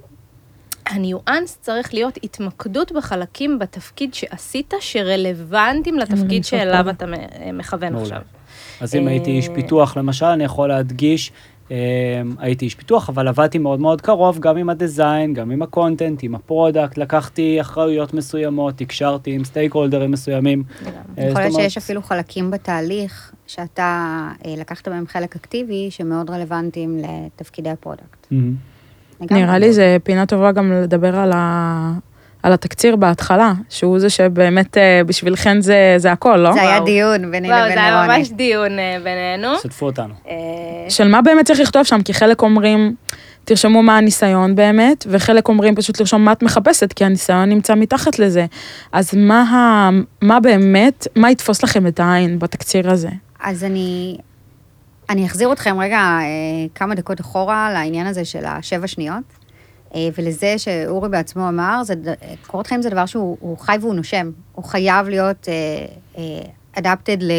[0.90, 6.90] הניואנס צריך להיות התמקדות בחלקים בתפקיד שעשית, שרלוונטיים לתפקיד למשרת שאליו.
[6.90, 7.96] אתה מ- מכוון.
[7.96, 8.20] עכשיו.
[8.80, 11.32] אז אם הייתי איש אה, פיתוח, למשל, אני יכול להדגיש,
[11.70, 11.76] אה,
[12.38, 15.69] הייתי איש פיתוח, אבל עבדתי מאוד מאוד קרוב, גם עם ה design, גם עם ה
[15.69, 20.62] content, עם ה product, לקחתי אחריות מסוימות, תקשרתי עם stakeholderים מסוימים.
[21.18, 26.98] אה, יכול להיות שיש אפילו חלקים בתהליך שאתה אה, לקחת בהם חלק אקטיבי, שמאוד רלוונטיים
[26.98, 28.26] לתפקידי ה product.
[29.30, 31.92] נראה לי זה פינה טובה גם לדבר על, ה...
[32.42, 36.52] על התקציר בהתחלה, שהוא זה שבאמת אה, בשבילכן זה, זה הכל, לא?
[36.52, 36.84] זה היה וואו.
[36.84, 38.18] דיון ביני לבין זה היה רוני.
[38.18, 39.58] ממש דיון אה, בינינו.
[39.62, 40.14] שתפו אותנו.
[40.28, 40.34] אה,
[40.88, 42.94] של מה באמת צריך לכתוב שם, כי חלק אומרים,
[43.44, 48.18] תרשמו מה הניסיון באמת, וחלק אומרים פשוט לרשום מה את מחפשת, כי הניסיון נמצא מתחת
[48.18, 48.46] לזה.
[48.92, 49.90] אז מה, ה...
[50.22, 53.08] מה באמת, מה יתפוס לכם את העין בתקציר הזה?
[53.42, 54.16] אז אני,
[55.10, 56.26] אני אחזיר אתכם רגע אה,
[56.74, 59.24] כמה דקות אחורה לעניין הזה של השבע שניות,
[59.94, 61.94] אה, ולזה שאורי בעצמו אמר, זה,
[62.46, 65.48] קורות חיים זה דבר שהוא הוא חי והוא נושם, הוא חייב להיות
[66.72, 67.32] אדפטד ל,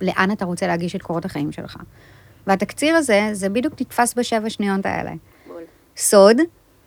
[0.00, 1.76] לאן אתה רוצה להגיש את קורות החיים שלך.
[2.46, 5.12] והתקציר הזה, זה בדיוק נתפס בשבע שניות האלה.
[5.96, 6.36] סוד,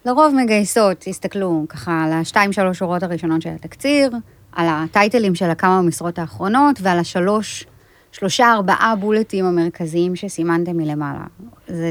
[0.06, 4.12] לרוב מגייסות, תסתכלו ככה על השתיים, שלוש שורות הראשונות של התקציר,
[4.52, 7.66] על הטייטלים של הכמה משרות האחרונות ועל השלוש,
[8.12, 11.24] שלושה, ארבעה בולטים המרכזיים שסימנתם מלמעלה.
[11.68, 11.90] זה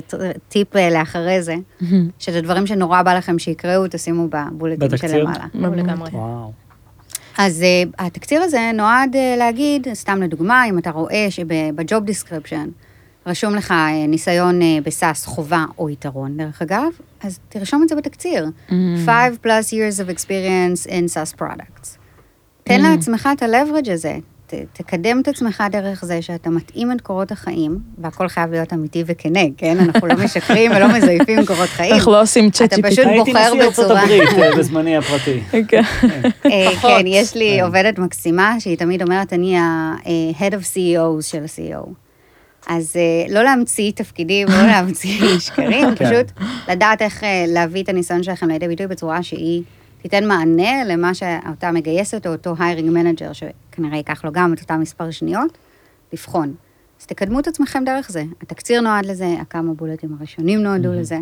[0.48, 1.54] טיפ אה, לאחרי זה,
[2.18, 5.08] שזה דברים שנורא בא לכם שיקראו, תשימו בבולטים בתקציר?
[5.08, 5.44] שלמעלה.
[6.12, 6.52] וואו.
[7.38, 12.68] אז אה, התקציר הזה נועד אה, להגיד, סתם לדוגמה, אם אתה רואה שב job description
[13.26, 16.88] רשום לך אה, ניסיון אה, ב SaaS חובה או יתרון, דרך אגב,
[17.22, 18.46] אז תרשום את זה בתקציר.
[19.06, 21.98] Five plus years of experience in SaaS products.
[22.64, 24.18] תן לעצמך את ה-leverage הזה.
[24.46, 29.04] ת, תקדם את עצמך דרך זה שאתה מתאים את קורות החיים, והכל חייב להיות אמיתי
[29.06, 29.76] וכנה, כן?
[29.78, 31.94] אנחנו לא משקרים ולא מזייפים קורות חיים.
[31.94, 32.90] אנחנו לא עושים צ'אט אתה GPT.
[32.90, 35.40] פשוט הייתי בוחר נשיא ארצות בצורה- הברית אה, בזמני הפרטי.
[35.68, 35.82] כן.
[36.46, 36.70] אה.
[36.82, 37.64] כן, יש לי כן.
[37.64, 41.88] עובדת מקסימה, שהיא תמיד אומרת, אני ה-head of CEOs של ה-CEO.
[42.68, 46.04] אז אה, לא להמציא תפקידים, לא להמציא שקרים, כן.
[46.04, 46.32] פשוט
[46.68, 49.62] לדעת איך אה, להביא את הניסיון שלכם לידי ביטוי בצורה שהיא
[50.08, 54.80] תיתן מענה למה שאותה מגייסת, או אותו hiring manager, שכנראה ייקח לו גם את אותם
[54.80, 55.58] מספר שניות,
[56.12, 56.54] לבחון.
[57.00, 58.22] אז תקדמו את עצמכם דרך זה.
[58.42, 61.18] התקציר נועד לזה, הכמה בולטים הראשונים נועדו לזה.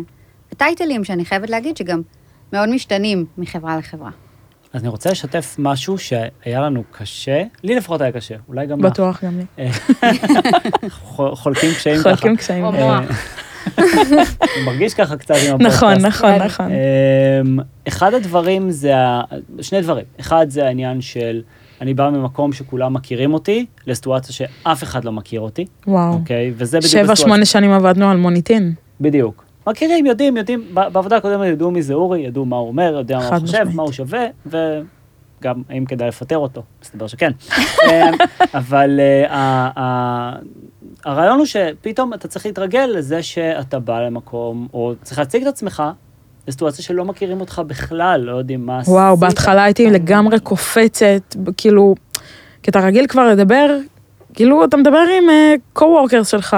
[0.51, 2.01] וטייטלים שאני חייבת להגיד שגם
[2.53, 4.11] מאוד משתנים מחברה לחברה.
[4.73, 8.91] אז אני רוצה לשתף משהו שהיה לנו קשה, לי לפחות היה קשה, אולי גם לך.
[8.91, 9.45] בטוח גם לי.
[9.63, 9.69] אה,
[10.89, 12.15] חו- חולקים קשיים ככה.
[12.15, 12.65] חולקים קשיים.
[14.65, 15.83] מרגיש ככה קצת עם הפודקאסט.
[15.83, 16.65] נכון, נכון, נכון.
[17.45, 18.93] אמ, אחד הדברים זה,
[19.61, 20.05] שני דברים.
[20.19, 21.41] אחד זה העניין של,
[21.81, 26.13] אני בא ממקום שכולם מכירים אותי, לסיטואציה שאף אחד לא מכיר אותי, וואו.
[26.13, 26.53] אוקיי?
[26.55, 26.91] וזה בדיוק...
[26.91, 27.15] שבע.
[27.15, 28.73] שמונה שנים עבדנו על מוניטין.
[29.01, 29.45] בדיוק.
[29.67, 33.27] מכירים, יודעים, יודעים, בעבודה הקודמת ידעו מי זה אורי, ידעו מה הוא אומר, יודע מה
[33.27, 33.65] הוא חושב.
[33.73, 37.31] מה הוא שווה, וגם האם כדאי לפטר אותו, מסתבר שכן.
[37.51, 38.13] אמ,
[38.53, 38.99] אבל
[39.29, 40.33] אה,
[41.05, 45.83] הרעיון הוא שפתאום אתה צריך להתרגל לזה שאתה בא למקום, או צריך להציג את עצמך
[46.47, 48.93] לסיטואציה שלא מכירים אותך בכלל, לא יודעים מה עשית.
[48.93, 51.95] וואו, בהתחלה הייתי לגמרי קופצת, כאילו,
[52.63, 53.77] כי אתה רגיל כבר לדבר,
[54.33, 55.29] כאילו, אתה מדבר עם
[55.73, 56.57] co-worker שלך.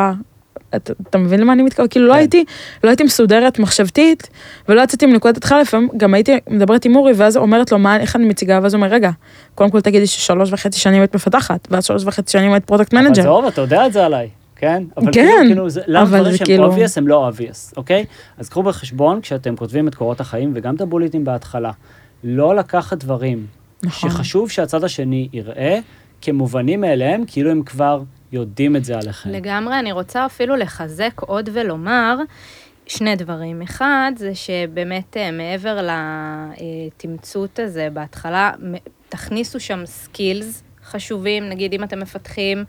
[0.76, 1.92] אתה, אתה מבין למה אני מתכוונת?
[1.92, 2.20] כאילו, לא כן.
[2.20, 2.46] הייתי,
[2.84, 4.30] לא הייתי מסודרת מחשבתית,
[4.70, 8.16] ולא יצאתי מנקודת התחלה, לפעמים גם הייתי מדברת עם אורי, ואז אומרת לו, מה, איך
[8.16, 9.10] אני מציגה, ואז הוא אומר, רגע,
[9.56, 13.04] קודם כל תגידי ששלוש וחצי שנים היית מפתחת, ואז שלוש וחצי שנים היית product אבל
[13.04, 13.22] manager.
[13.22, 14.84] זהו, אתה יודע את זה עליי, כן?
[14.98, 18.06] אבל כן, כאילו, כאילו, זה, למה אבל דברים שהם כאילו- obvious הם לא obvious, אוקיי?
[18.38, 21.72] אז קחו בחשבון, כשאתם כותבים את קורות החיים, וגם את הבוליטים בהתחלה,
[22.24, 23.46] לא לקחת דברים
[23.84, 24.10] נכון.
[24.10, 25.80] שחשוב שהצד השני יראה
[26.22, 29.30] כמובנים מאליהם, כאילו הם כבר יודעים את זה עליכם.
[29.30, 32.18] לגמרי, אני רוצה אפילו לחזק עוד ולומר
[32.88, 33.62] שני דברים.
[33.62, 35.80] אחד, זה שבאמת אה, מעבר
[36.58, 38.52] לתמצות הזה בהתחלה,
[39.10, 42.64] תכניסו שם skills חשובים, נגיד אם אתם מפתחים,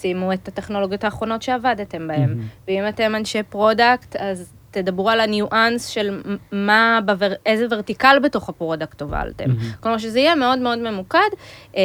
[0.00, 2.40] שימו את הטכנולוגיות האחרונות שעבדתם בהן.
[2.68, 7.32] ואם אתם אנשי product, אז תדברו על הניואנס של מה, בבר...
[7.46, 9.44] איזה vertical בתוך ה product הובלתם.
[9.80, 11.30] כלומר, שזה יהיה מאוד מאוד ממוקד.
[11.76, 11.80] אמ,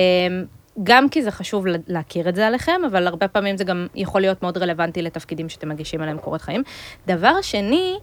[0.84, 4.42] גם כי זה חשוב להכיר את זה עליכם, אבל הרבה פעמים זה גם יכול להיות
[4.42, 6.64] מאוד רלוונטי לתפקידים שאתם מגישים עליהם קורות חיים.
[7.08, 7.96] דבר שני,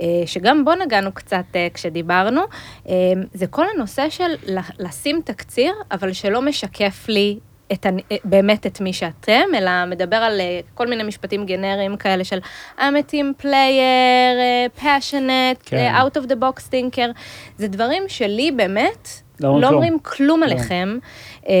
[0.00, 2.40] אה, שגם בו נגענו קצת אה, כשדיברנו,
[2.88, 2.94] אה,
[3.34, 4.34] זה כל הנושא של
[4.78, 7.38] לשים תקציר, אבל שלא משקף לי
[7.72, 12.24] את, אה, באמת את מי שאתם, אלא מדבר על אה, כל מיני משפטים גנריים כאלה
[12.24, 12.38] של
[12.78, 15.76] I'm a team player, passionate, כן.
[15.76, 17.10] אה, out of the box thinker.
[17.56, 19.08] זה דברים שלי באמת
[19.40, 19.74] לא אומרים לא כלום.
[19.74, 20.50] אומרים כלום כן.
[20.50, 20.98] עליכם.
[21.48, 21.52] אמ,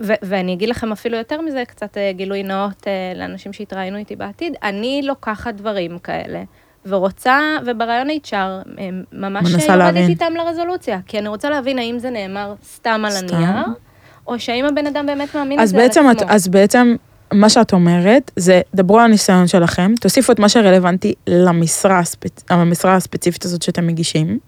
[0.00, 4.54] ו- ואני אגיד לכם אפילו יותר מזה, קצת אה, גילוי נאות לאנשים שהתראיינו איתי בעתיד,
[4.62, 6.42] אני לוקחת דברים כאלה.
[6.86, 8.68] ורוצה, וברעיון HR,
[9.12, 9.96] ממש יורדת.
[9.96, 13.36] איתם לרזולוציה, כי אני רוצה להבין האם זה נאמר סתם על סתם?
[13.36, 13.66] הנייר,
[14.28, 16.30] או שהאם הבן אדם באמת מאמין אז בעצם, את, עצמו.
[16.30, 16.96] אז בעצם
[17.32, 22.44] מה שאת אומרת, זה דברו על הניסיון שלכם, תוסיפו את מה שרלוונטי למשרה, הספצ...
[22.50, 24.38] המשרה הספציפית הזאת שאתם מגישים,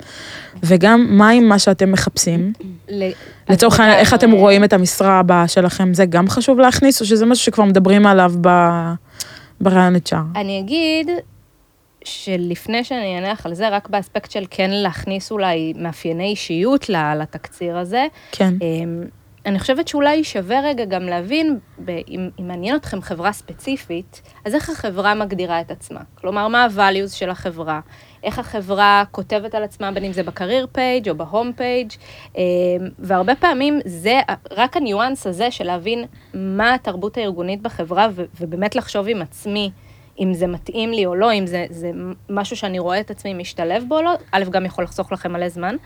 [0.63, 2.53] וגם מה עם מה שאתם מחפשים.
[2.89, 3.11] ל-
[3.49, 7.27] לצורך העניין, איך אתם רואים את המשרה הבאה שלכם, זה גם חשוב להכניס, או שזה
[7.27, 8.49] משהו שכבר מדברים עליו ב...
[9.61, 10.17] ברעיון HR?
[10.37, 11.11] אני אגיד
[12.05, 17.79] שלפני שאני אענה לך על זה, רק באספקט של כן להכניס אולי מאפייני אישיות לתקציר
[17.79, 18.55] הזה, כן.
[19.47, 24.55] אני חושבת שאולי שווה רגע גם להבין, ב- אם, אם מעניין אתכם חברה ספציפית, אז
[24.55, 26.01] איך החברה מגדירה את עצמה?
[26.15, 27.81] כלומר, מה ה-values של החברה?
[28.23, 31.91] איך החברה כותבת על עצמה, בין אם זה ב career page או ב home page,
[32.37, 32.43] אמ,
[32.99, 38.09] והרבה פעמים זה, רק הניואנס הזה של להבין מה התרבות הארגונית בחברה,
[38.41, 39.71] ובאמת לחשוב עם עצמי.
[40.21, 41.91] אם זה מתאים לי או לא, אם זה, זה
[42.31, 45.49] משהו שאני רואה את עצמי משתלב בו או לא, א', גם יכול לחסוך לכם מלא
[45.49, 45.77] זמן,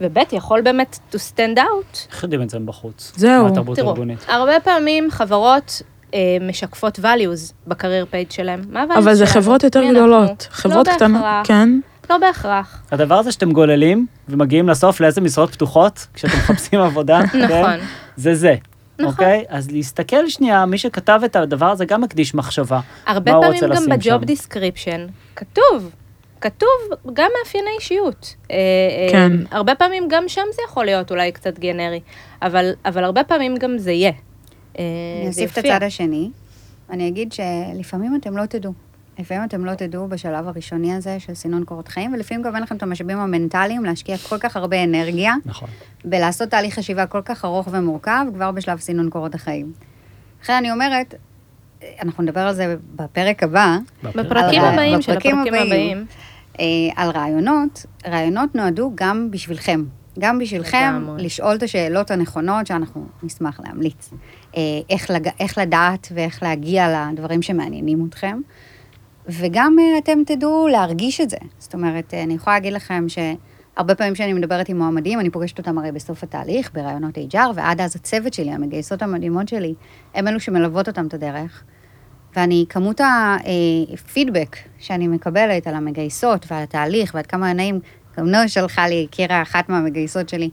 [0.00, 2.12] וב', יכול באמת to stand out.
[2.12, 3.12] איך יודעים את זה בחוץ?
[3.16, 3.42] זהו.
[3.44, 4.24] מה התרבות תראו, הארגונית?
[4.28, 5.82] הרבה פעמים חברות
[6.14, 8.62] אה, משקפות values ב career page שלהם.
[8.70, 9.26] מה ה-values אבל זה?
[9.26, 9.90] חברות יותר?
[9.90, 10.48] גדולות.
[10.50, 11.68] חברות לא קטנות, בהכרח, כן.
[12.10, 12.82] לא בהכרח.
[12.92, 17.38] הדבר הזה שאתם גוללים ומגיעים לסוף לאיזה משרות פתוחות, כשאתם מחפשים עבודה, כן?
[17.44, 17.86] נכון.
[18.16, 18.54] זה זה.
[19.02, 19.24] נכון.
[19.24, 19.44] אוקיי?
[19.48, 22.80] אז להסתכל שנייה, מי שכתב את הדבר הזה גם מקדיש מחשבה.
[23.06, 24.24] הרבה פעמים רוצה גם ב job?
[24.24, 25.90] description, כתוב,
[26.40, 26.68] כתוב
[27.12, 28.34] גם מאפייני אישיות.
[28.50, 29.32] אה, אה, כן.
[29.50, 32.00] הרבה פעמים גם שם זה יכול להיות אולי קצת גנרי,
[32.42, 34.12] אבל, אבל הרבה פעמים גם זה יהיה.
[34.78, 34.84] אה,
[35.20, 35.64] אני אוסיף את.
[35.64, 36.30] הצד השני.
[36.90, 38.72] אני אגיד שלפעמים אתם לא תדעו.
[39.22, 42.76] לפעמים אתם לא תדעו בשלב הראשוני הזה של סינון קורות חיים, ולפעמים גם אין לכם
[42.76, 45.68] את המשאבים המנטליים להשקיע כל כך הרבה אנרגיה נכון.
[46.04, 49.72] בלעשות תהליך חשיבה כל כך ארוך ומורכב, כבר בשלב סינון קורות החיים.
[50.42, 51.14] לכן אני אומרת,
[52.02, 56.06] אנחנו נדבר על זה בפרק הבא, בפרקים על- הבאים של בפרקים הפרקים הבאים.
[56.60, 56.64] אה,
[56.96, 59.84] על רעיונות, רעיונות נועדו גם בשבילכם.
[60.18, 61.06] גם בשבילכם.
[61.18, 64.10] לשאול את השאלות הנכונות שאנחנו נשמח להמליץ.
[64.56, 65.28] אה, איך, לג...
[65.40, 68.40] איך לדעת ואיך להגיע לדברים שמעניינים אתכם.
[69.26, 71.36] וגם אה, אתם תדעו להרגיש את זה.
[71.58, 75.58] זאת אומרת, אה, אני יכולה להגיד לכם שהרבה פעמים כשאני מדברת עם מועמדים, אני פוגשת
[75.58, 79.74] אותם הרי בסוף התהליך, ברעיונות HR, ועד אז הצוות שלי, המגייסות המדהימות שלי,
[80.14, 81.62] הם אלו שמלוות אותם את הדרך.
[82.36, 83.00] ואני, כמות
[83.92, 87.80] הפידבק שאני מקבלת על המגייסות ועל התהליך ועד כמה נעים,
[88.18, 90.50] גם נועה שלחה לי, הכירה אחת מהמגייסות שלי,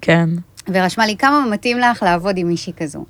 [0.00, 0.28] כן.
[0.68, 3.04] ורשמה לי כמה מתאים לך לעבוד עם מישהי כזו.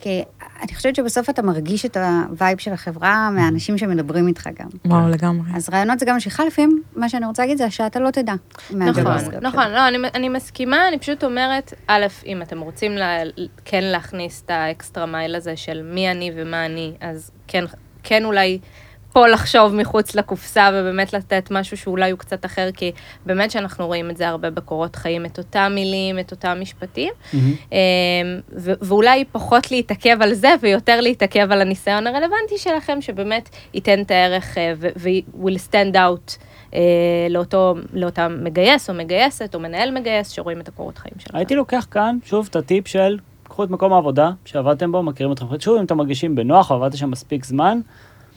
[0.00, 0.22] כי
[0.62, 4.68] אני חושבת שבסוף אתה מרגיש את ה vibe של החברה מהאנשים שמדברים איתך גם.
[4.84, 5.50] וואו, לגמרי.
[5.54, 8.34] אז רעיונות זה גם משיכה, לפעמים מה שאני רוצה להגיד זה שאתה לא תדע.
[8.70, 9.04] נכון,
[9.42, 13.18] נכון, לא, אני, אני מסכימה, אני פשוט אומרת, א', אם אתם רוצים לה,
[13.64, 17.64] כן להכניס את האקסטרה מייל הזה של מי אני ומה אני, אז כן,
[18.02, 18.58] כן אולי
[19.12, 22.92] פה לחשוב מחוץ לקופסה ובאמת לתת משהו שאולי הוא קצת אחר, כי
[23.26, 27.52] באמת שאנחנו רואים את זה הרבה בקורות חיים, את אותם מילים, את אותם משפטים, מהמם.
[27.72, 27.78] אמ,
[28.56, 34.58] ואולי פחות להתעכב על זה ויותר להתעכב על הניסיון הרלוונטי שלכם, שבאמת ייתן את הערך
[34.58, 36.36] אה, ו-will stand out
[36.74, 36.80] אה,
[37.30, 41.36] לאותו, לאותה מגייס או מגייסת או מנהל מגייס שרואים את הקורות חיים שלכם.
[41.36, 45.46] הייתי לוקח כאן, שוב, את הטיפ של, קחו את מקום העבודה שעבדתם בו, מכירים אתכם.
[45.60, 47.80] שוב, אם אתם מרגישים בנוח ועבדתם שם מספיק זמן,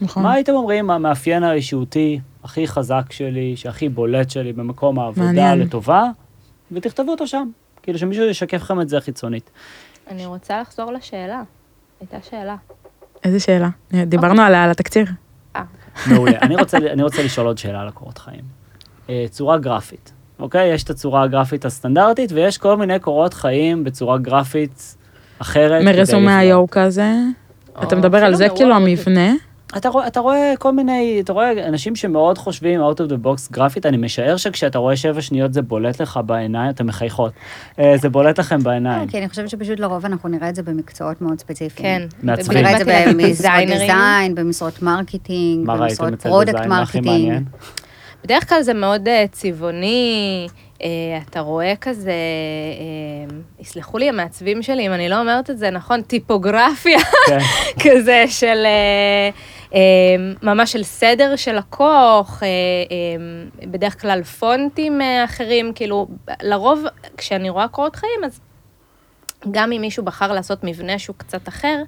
[0.02, 0.24] נכון.
[0.24, 5.60] מה הייתם אומרים, המאפיין האישיותי הכי חזק שלי, שהכי בולט שלי במקום העבודה מעניין.
[5.60, 6.04] לטובה,
[6.72, 7.50] ותכתבו אותו שם.
[7.84, 9.50] כאילו שמישהו ישקף לכם את זה חיצונית.
[10.08, 11.42] אני רוצה לחזור לשאלה.
[12.00, 12.56] הייתה שאלה.
[13.24, 13.70] איזה שאלה.
[13.94, 15.06] דיברנו עליה, על התקציר.
[15.56, 15.64] אה,
[16.08, 16.40] מעולה.
[16.42, 18.44] אני רוצה, אני רוצה לשאול עוד שאלה על הקורות חיים.
[19.10, 20.74] אה, צורה גרפית, אוקיי?
[20.74, 24.96] יש את הצורה הגרפית הסטנדרטית, ויש כל מיני קורות חיים בצורה גרפית
[25.40, 25.84] אחרת.
[25.86, 26.32] מרזומי.
[26.32, 27.12] היו כזה.
[27.84, 28.48] אתה מדבר על אפילו זה.
[28.56, 29.34] כאילו המבנה?
[29.78, 33.52] אתה רואה, אתה רואה כל מיני, אתה רואה אנשים שמאוד חושבים out of the box
[33.52, 37.32] גרפית, אני משער שכשאתה רואה שבע שניות זה בולט לך בעיניים, אתם מחייכות.
[37.80, 39.08] אה, זה בולט לכם בעיניים.
[39.08, 42.00] כי אני חושבת שפשוט לרוב אנחנו נראה את זה במקצועות מאוד ספציפיים.
[42.00, 42.08] כן.
[42.24, 42.58] מעצבים.
[42.58, 43.68] נראה את זה במשרות.
[43.68, 47.44] design, במשרות marketing, במשרות product marketing.
[48.24, 50.48] בדרך כלל זה מאוד אה, צבעוני,
[50.84, 50.90] אה,
[51.30, 52.14] אתה רואה כזה,
[53.60, 57.40] יסלחו לי המעצבים שלי אם אני לא אומרת את זה נכון, טיפוגרפיה כן.
[57.84, 58.66] כזה של,
[60.44, 66.08] ממש של סדר של לקוח, אה, אה, בדרך כלל פונטים אה, אחרים, כאילו,
[66.42, 66.84] לרוב
[67.18, 68.40] כשאני רואה קורות חיים, אז
[69.52, 71.84] גם אם מישהו בחר לעשות מבנה שהוא קצת אחר,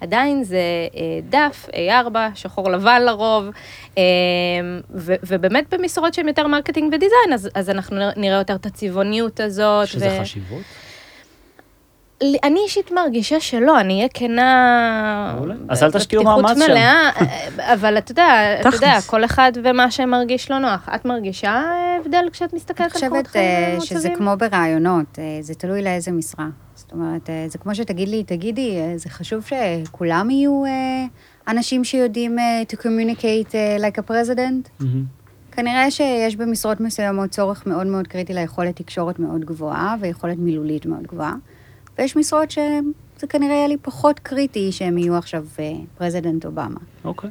[0.00, 0.58] עדיין זה
[0.96, 1.00] אה,
[1.30, 3.44] דף, A4, שחור לבן לרוב,
[3.98, 4.02] אה,
[4.94, 9.40] ו- ובאמת במשרות שהן יותר marketing ו design, אז, אז אנחנו נראה יותר את הצבעוניות
[9.40, 9.84] הזאת.
[9.84, 10.62] יש לזה חשיבות?
[12.22, 15.38] אני אישית מרגישה שלא, אני אהיה כנה...
[15.68, 16.70] אז אל תשקיעו מאמץ שם.
[16.70, 17.10] מלאה,
[17.72, 18.98] אבל אתה יודע, אתה יודע.
[19.06, 20.88] כל אחד ומה שמרגיש לו נוח.
[20.94, 23.98] את מרגישה אה, הבדל כשאת אני מסתכלת על קורות חושבת חיים אה, ממוצבים?
[23.98, 26.46] שזה כמו ברעיונות, אה, זה תלוי לאיזה משרה.
[26.74, 31.04] זאת אומרת, אה, זה כמו שתגיד לי, תגידי, אה, זה חשוב שכולם יהיו אה,
[31.48, 34.84] אנשים שיודעים אה, to communicate אה, like a president?
[35.52, 41.02] כנראה שיש במשרות מסוימות צורך מאוד מאוד קריטי ליכולת תקשורת מאוד גבוהה ויכולת מילולית מאוד
[41.02, 41.34] גבוהה,
[42.00, 45.46] ויש משרות שזה כנראה יהיה לי פחות קריטי שהם יהיו עכשיו
[45.98, 46.80] president Obama.
[47.04, 47.30] אוקיי.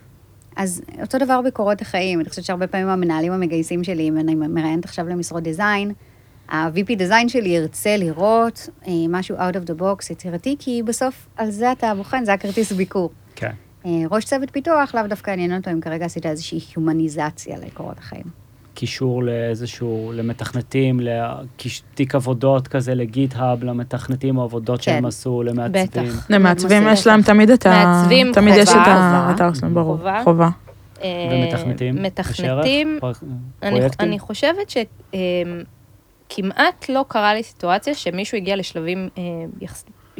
[0.55, 4.85] אז אותו דבר בקורות החיים, אני חושבת שהרבה פעמים המנהלים המגייסים שלי, אם אני מראיינת
[4.85, 5.93] עכשיו למשרות design,
[6.49, 11.51] ה-VP דיזיין שלי ירצה לראות אה, משהו out of the box יצירתי, כי בסוף על
[11.51, 13.11] זה אתה בוחן, זה הכרטיס ביקור.
[13.35, 13.51] כן.
[13.85, 18.38] אה, ראש צוות פיתוח, לאו דווקא עניין אותו אם כרגע עשית איזושהי הומניזציה לקורות החיים.
[18.79, 25.05] קישור לאיזשהו, למתכנתים, לתיק עבודות כזה, לגיט-האב, למתכנתים או עבודות שהם כן.
[25.05, 25.85] עשו, למעצבים.
[25.85, 26.29] בטח.
[26.29, 27.69] למעצבים יש להם תמיד את ה...
[27.69, 28.75] מעצבים תמיד יש את.
[28.85, 29.97] האתר שלהם, ברור.
[30.23, 30.49] חובה.
[31.01, 32.03] אה, ומתכנתים?
[32.03, 32.99] מתכנתים,
[33.63, 34.07] אני, פרויקטים?
[34.07, 34.73] אני חושבת
[36.29, 39.23] שכמעט לא קרה לי סיטואציה שמישהו הגיע לשלבים אה,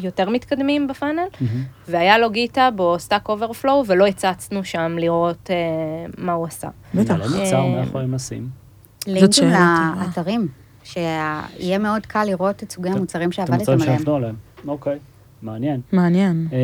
[0.03, 1.63] יותר מתקדמים בפאנל, מהמם.
[1.87, 5.55] והיה לו GitHub או Stack Overflow, ולא הצצנו שם לראות אה,
[6.17, 6.67] מה הוא עשה.
[6.93, 7.15] בטח.
[7.15, 8.49] מה אה, יכולים לשים?
[9.07, 9.49] לינקים.
[9.99, 10.47] לאתרים,
[10.83, 13.97] שיהיה מאוד קל לראות את סוגי המוצרים את שעבדתם המוצרים עליהם.
[13.97, 14.35] שהפנו עליהם.
[14.67, 14.99] אוקיי,
[15.41, 15.81] מעניין.
[15.91, 16.47] מעניין.
[16.53, 16.57] אה,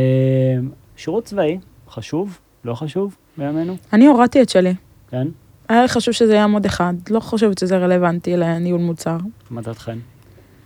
[0.97, 1.59] שירות צבאי,
[1.89, 2.39] חשוב?
[2.65, 3.75] לא חשוב בימינו?
[3.93, 4.73] אני הורדתי את שלי.
[5.09, 5.27] כן?
[5.69, 6.93] היה לי חשוב שזה יהיה עמוד אחד.
[7.09, 9.17] לא חושבת שזה רלוונטי לניהול מוצר.
[9.49, 9.91] מה דעתכן?
[9.91, 9.99] אני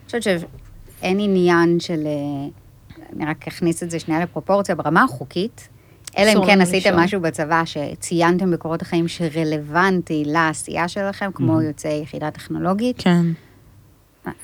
[0.05, 0.23] חושבת
[0.99, 1.99] שאין עניין של...
[2.05, 2.47] אה,
[3.15, 5.69] אני רק אכניס את זה שנייה לפרופורציה, ברמה החוקית,
[6.17, 7.03] אלא אם כן עשיתם לשאול.
[7.03, 11.63] משהו בצבא שציינתם בקורות החיים שרלוונטי לעשייה שלכם, כמו Mhm.
[11.63, 13.25] יוצאי יחידה טכנולוגית, כן.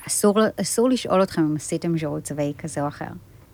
[0.06, 3.04] אסור, אסור לשאול אתכם אם עשיתם שירות צבאי כזה או אחר.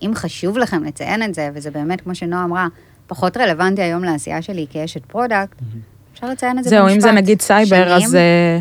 [0.03, 2.69] אם חשוב לכם לציין את זה, וזה באמת, כמו שנועה אמרה,
[3.07, 5.57] פחות רלוונטי היום לעשייה שלי כאשת פרודקט,
[6.15, 6.97] אפשר לציין את זה זהו, במשפט.
[6.97, 8.59] אם זה נגיד סייבר, אז שנים, אה,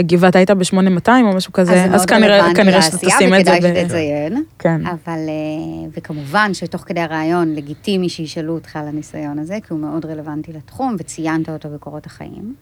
[0.00, 3.34] באמת היית ב-8200 או משהו כזה, זה אז מאוד כנראה רלוונטי כנראה שאתה לעשייה, תשים
[3.34, 3.84] את זה וכדאי ב...
[3.84, 4.44] שתציין.
[4.58, 4.86] כן.
[4.86, 10.06] אבל, אה, וכמובן שתוך כדי הרעיון, לגיטימי שישאלו אותך על הניסיון הזה, כי הוא מאוד
[10.06, 12.54] רלוונטי לתחום, וציינת אותו בקורות החיים.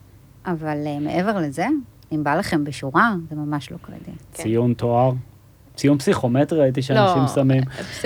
[0.45, 1.65] אבל אה, מעבר לזה,
[2.11, 3.77] אם בא לכם בשורה, זה ממש לא.
[4.05, 4.11] כן.
[4.31, 5.11] ציון תואר?
[5.75, 7.63] ציון פסיכומטרי ראיתי שאנשים לא, שמים.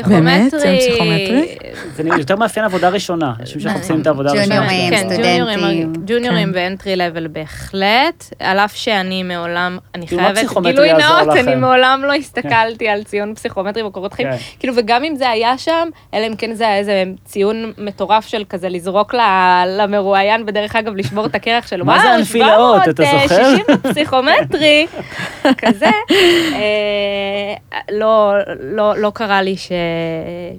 [0.08, 0.56] באמת?
[0.56, 1.58] ציון פסיכומטרי?
[1.96, 4.70] זה יותר מאפיין עבודה ראשונה, אנשים שמחפשים את העבודה הראשונה.
[4.70, 5.94] כן, ג'וניורים, סטודנטים.
[6.06, 6.60] ג'וניורים כן.
[6.60, 11.56] ואנטרי לבל בהחלט, על אף שאני מעולם, אני חייבת, פסיכומטרי גילוי נאות, אני?
[11.56, 14.38] מעולם לא הסתכלתי על ציון פסיכומטרי בקורות חיים, כן.
[14.60, 18.44] כאילו, וגם אם זה היה שם, אלא אם כן זה היה איזה ציון מטורף של
[18.50, 19.16] כזה לזרוק
[19.68, 23.74] למרואיין, ודרך אגב, לשבור את הקרח שלו, מה זה וואו, הנפילאות, אתה 760 זוכר?
[23.74, 24.88] בפסיכומטרי,
[25.66, 25.90] כזה,
[26.54, 27.57] אה,
[27.92, 29.72] לא, לא, לא קרה לי ש,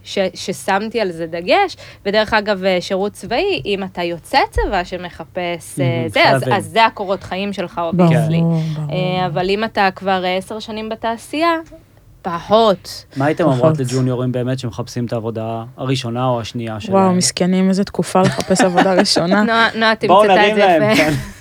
[0.05, 1.77] ש, ששמתי על זה דגש,
[2.07, 6.43] ודרך אגב, אה, שירות צבאי, אם אתה יוצא צבא שמחפש אה, זה, אז.
[6.53, 8.41] אז זה הקורות חיים שלך, obviously.
[8.41, 8.61] ברור.
[9.27, 11.53] אבל אם אתה כבר אה, עשר שנים בתעשייה,
[12.23, 13.05] פחות.
[13.17, 13.45] מה הייתם.
[13.45, 16.99] אומרות לג'וניורים באמת שמחפשים את העבודה הראשונה או השנייה שלהם?
[16.99, 19.43] וואו, מסכנים, איזה תקופה לחפש עבודה ראשונה.
[19.75, 21.11] נועה, תמצתה את זה יפה.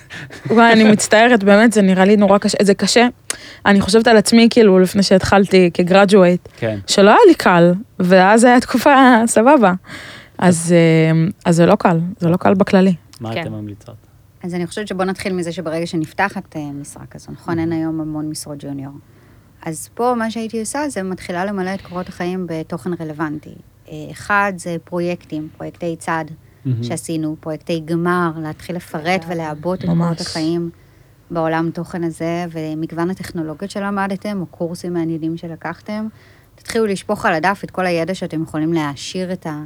[0.50, 2.58] וואי, אני מצטערת, באמת, זה נראה לי נורא קשה.
[2.62, 3.08] זה קשה.
[3.66, 6.80] אני חושבת על עצמי, כאילו, לפני שהתחלתי כגרדואייט, כן.
[6.88, 8.96] שלא היה לי קל, ואז הייתה תקופה
[9.26, 9.74] סבבה.
[10.38, 12.94] אז, אה, אז זה לא קל, זה לא קל בכללי.
[13.22, 13.42] מה כן.
[13.42, 13.96] אתם ממליצות?
[14.44, 17.60] אז אני חושבת שבוא נתחיל מזה שברגע שנפתחת אה, משרה כזו, נכון?
[17.60, 18.94] אין היום המון משרות ג'וניור.
[19.66, 23.56] אז פה מה שהייתי עושה זה מתחילה למלא את קורות החיים בתוכן רלוונטי.
[23.90, 26.26] אה, אחד זה פרויקטים, פרויקטי צד
[26.68, 26.84] מהמם.
[26.84, 29.86] שעשינו, פרויקטי גמר, להתחיל לפרט ולעבות את.
[29.86, 30.70] קורות החיים
[31.32, 36.08] בעולם תוכן הזה, ומגוון הטכנולוגיות שלמדתם, או קורסים מעניינים שלקחתם.
[36.56, 39.64] תתחילו לשפוך על הדף את כל הידע שאתם יכולים להעשיר את, ה,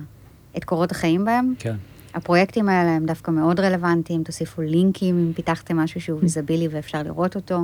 [0.57, 1.53] את קורות החיים בהם.
[1.59, 1.75] כן.
[2.13, 7.35] הפרויקטים האלה הם דווקא מאוד רלוונטיים, תוסיפו לינקים אם פיתחתם משהו שהוא ויזבילי ואפשר לראות
[7.35, 7.59] אותו.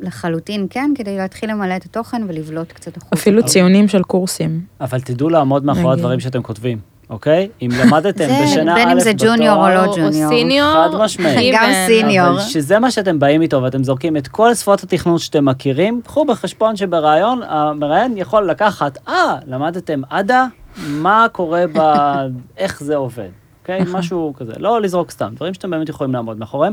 [0.00, 3.16] לחלוטין כן, כדי להתחיל למלא את התוכן ולבלוט קצת החוצה.
[3.16, 4.64] אפילו ציונים של קורסים.
[4.80, 5.92] אבל תדעו לעמוד מאחורי.
[5.92, 6.78] הדברים שאתם כותבים,
[7.12, 7.48] אוקיי?
[7.62, 10.30] אם למדתם בשנה א' בין אם זה ג'וניור או בתואר, לא או ג'וניור.
[10.30, 11.54] סיניור, חד משמעית.
[11.54, 11.86] גם even.
[11.86, 12.28] סיניור.
[12.28, 16.24] אבל שזה מה שאתם באים איתו ואתם זורקים את כל שפות התכנות שאתם מכירים, קחו
[16.24, 20.46] בחשבון שבראיון המראיין יכול לקחת, אה, למדתם עדה,
[20.88, 21.78] מה קורה ב...
[22.56, 23.28] איך זה עובד,
[23.62, 23.80] אוקיי?
[23.92, 24.52] משהו כזה.
[24.58, 26.72] לא לזרוק סתם, דברים שאתם באמת יכולים לעמוד מאחוריהם,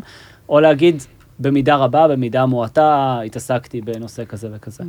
[0.50, 1.04] או להגיד,
[1.40, 4.84] במידה רבה, במידה מועטה, התעסקתי בנושא כזה וכזה.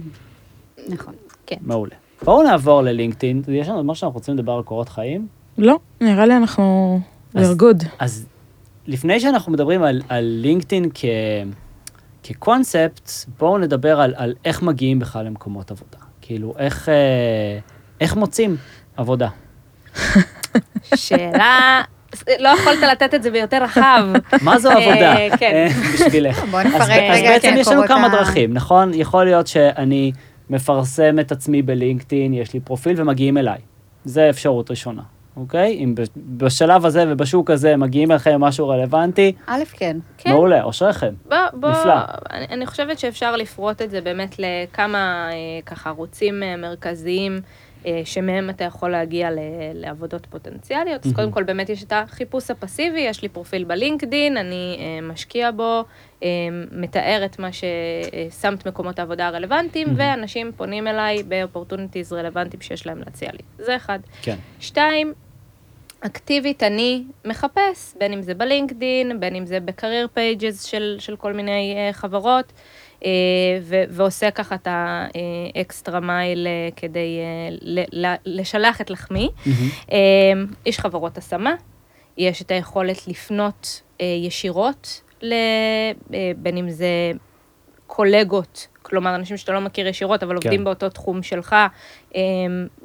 [0.88, 1.14] נכון.
[1.60, 1.94] מעולה.
[2.24, 5.39] בואו נעבור ללינקדאין, יש לנו עוד משהו שאנחנו רוצים לדבר על קורות חיים?
[5.58, 7.00] לא, נראה לי אנחנו...
[7.34, 7.84] אז- we're good.
[7.98, 8.26] אז
[8.86, 11.04] לפני שאנחנו מדברים על, על לינקדאין כ,
[12.22, 15.98] כקונספט, בואו נדבר על, על איך מגיעים בכלל למקומות עבודה.
[16.22, 17.58] כאילו, איך, אה,
[18.00, 18.56] איך מוצאים
[18.96, 19.28] עבודה?
[20.94, 21.82] שאלה,
[22.38, 24.04] לא יכולת לתת את זה ביותר רחב.
[24.42, 25.16] מה זו עבודה?
[25.16, 25.52] אה, כן.
[25.54, 26.44] אה, בשבילך.
[26.50, 28.90] בוא אז, נפרק אז רגע את בעצם יש לנו כמה דרכים, נכון?
[28.94, 30.12] יכול להיות שאני
[30.50, 33.58] מפרסם את עצמי בלינקדאין, יש לי פרופיל ומגיעים אליי.
[34.04, 35.02] זה אפשרות ראשונה,
[35.36, 35.84] אוקיי?
[35.84, 39.96] אם ב- בשלב הזה ובשוק הזה מגיעים אליכם משהו רלוונטי, א', כן.
[40.18, 40.30] כן.
[40.30, 41.14] מעולה, אשריכם.
[41.28, 41.94] בוא, בוא, נפלא.
[42.30, 47.40] אני, אני חושבת שאפשר לפרוט את זה באמת לכמה אה, ככה ערוצים אה, מרכזיים
[47.86, 49.38] אה, שמהם אתה יכול להגיע ל,
[49.74, 51.00] לעבודות פוטנציאליות.
[51.00, 51.16] אז מהמם.
[51.16, 55.84] קודם כל באמת יש את החיפוש הפסיבי, יש לי פרופיל בלינקדין, אני משקיע בו,
[56.72, 59.98] מתאר את מה ששמת מקומות העבודה הרלוונטיים, מהמם.
[60.00, 63.64] ואנשים פונים אליי ב opportunities רלוונטיים שיש להם להציע לי.
[63.64, 63.98] זה אחד.
[64.22, 64.36] כן.
[64.60, 65.12] שתיים,
[66.00, 71.16] אקטיבית אני מחפש, בין אם זה בלינקדין, בין אם זה ב career pages של, של
[71.16, 72.52] כל מיני uh, חברות,
[73.00, 73.04] uh,
[73.62, 77.18] ו- ועושה ככה את ה extra mile uh, כדי
[77.50, 79.28] uh, ל- ל- לשלח את לחמי.
[79.46, 79.68] מהמם.
[79.88, 79.92] Uh,
[80.66, 81.54] יש חברות השמה,
[82.16, 85.00] יש את היכולת לפנות uh, ישירות,
[86.36, 87.12] בין אם זה
[87.86, 90.36] קולגות, כלומר אנשים שאתה לא מכיר ישירות, אבל כן.
[90.36, 91.56] עובדים באותו תחום שלך,
[92.10, 92.16] um,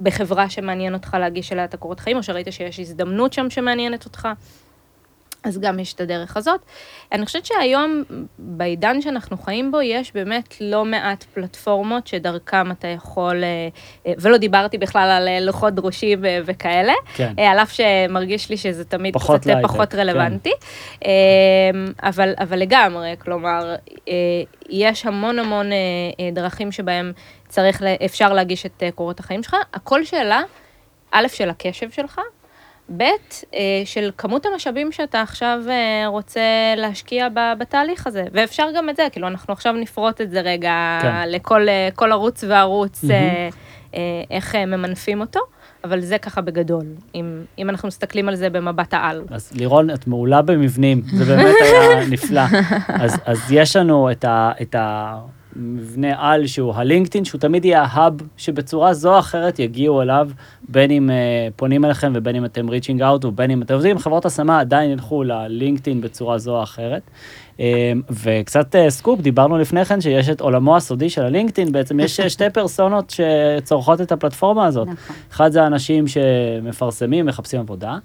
[0.02, 4.28] בחברה שמעניין אותך להגיש אליה את הקורות חיים, או שראית שיש הזדמנות שם שמעניינת אותך.
[5.46, 6.62] אז גם יש את הדרך הזאת.
[7.12, 8.04] אני חושבת שהיום,
[8.40, 13.68] בעידן שאנחנו חיים בו, יש באמת לא מעט פלטפורמות שדרכם אתה יכול, אה,
[14.08, 17.34] אה, ולא דיברתי בכלל על אה, לוחות דרושים וכאלה, כן.
[17.38, 20.00] על אף שמרגיש לי שזה תמיד פחות קצת להייטק, פחות כן.
[20.00, 20.52] רלוונטי.
[21.06, 21.12] אה,
[22.04, 23.76] אבל, אבל לגמרי, כלומר,
[24.70, 25.70] יש המון המון
[26.34, 27.12] דרכים שבהם
[27.48, 29.56] צריך, אפשר להגיש את קורות החיים שלך.
[29.74, 30.42] הכל שאלה,
[31.12, 32.22] א', של הקשב שלך,
[32.98, 33.04] ב',
[33.54, 36.42] אה, של כמות המשאבים שאתה עכשיו אה, רוצה
[36.78, 37.28] להשקיע
[37.60, 38.26] בתהליך הזה.
[38.32, 41.30] ואפשר גם את זה, כאילו, אנחנו עכשיו נפרוט את זה רגע כן.
[41.30, 43.50] לכל אה, ערוץ וערוץ, אה,
[44.32, 45.40] איך ממנפים אותו,
[45.84, 49.22] אבל זה ככה בגדול, אם, אם אנחנו מסתכלים על זה במבט העל.
[49.32, 52.42] אז לירון, את מעולה במבנים, זה באמת היה נפלא.
[52.88, 54.76] אז, אז יש לנו את, ה, את
[55.56, 60.30] המבנה על שהוא הלינקדאין, שהוא תמיד יהיה ההאב שבצורה זו או אחרת יגיעו אליו,
[60.70, 64.26] בין אם uh, פונים אליכם ובין אם אתם reaching out ובין אם אתם עובדים חברות
[64.26, 67.02] השמה, עדיין ילכו ללינקדאין בצורה זו או אחרת.
[67.58, 67.60] Um,
[68.10, 72.50] וקצת uh, סקופ, דיברנו לפני כן שיש את עולמו הסודי של הלינקדאין, בעצם יש שתי
[72.54, 74.88] פרסונות שצורכות את הפלטפורמה הזאת.
[74.88, 75.16] נכון.
[75.32, 77.98] אחד זה האנשים שמפרסמים, מחפשים עבודה,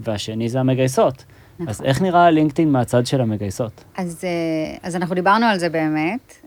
[0.00, 1.24] והשני זה המגייסות.
[1.54, 1.68] נכון.
[1.68, 3.84] אז איך נראה לינקדאין מהצד של המגייסות?
[3.96, 4.24] אז,
[4.82, 6.43] אז אנחנו דיברנו על זה באמת,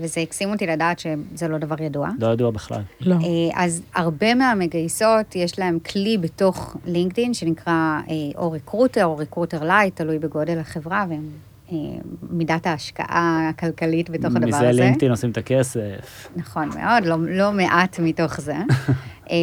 [0.00, 2.08] וזה הקסים אותי לדעת שזה לא דבר ידוע.
[2.18, 2.82] לא ידוע בכלל.
[3.00, 3.14] לא.
[3.14, 7.72] אה, אז הרבה מהמגייסות, יש להם כלי בתוך לינקדאין שנקרא
[8.08, 11.06] אה, או Recruiter או Recruiter Lite, תלוי בגודל החברה
[11.72, 14.68] ומידת ההשקעה הכלכלית בתוך הדבר הזה.
[14.68, 16.28] מזה לינקדאין עושים את הכסף.
[16.36, 18.56] נכון מאוד, לא, לא מעט מתוך זה.
[19.30, 19.36] אה,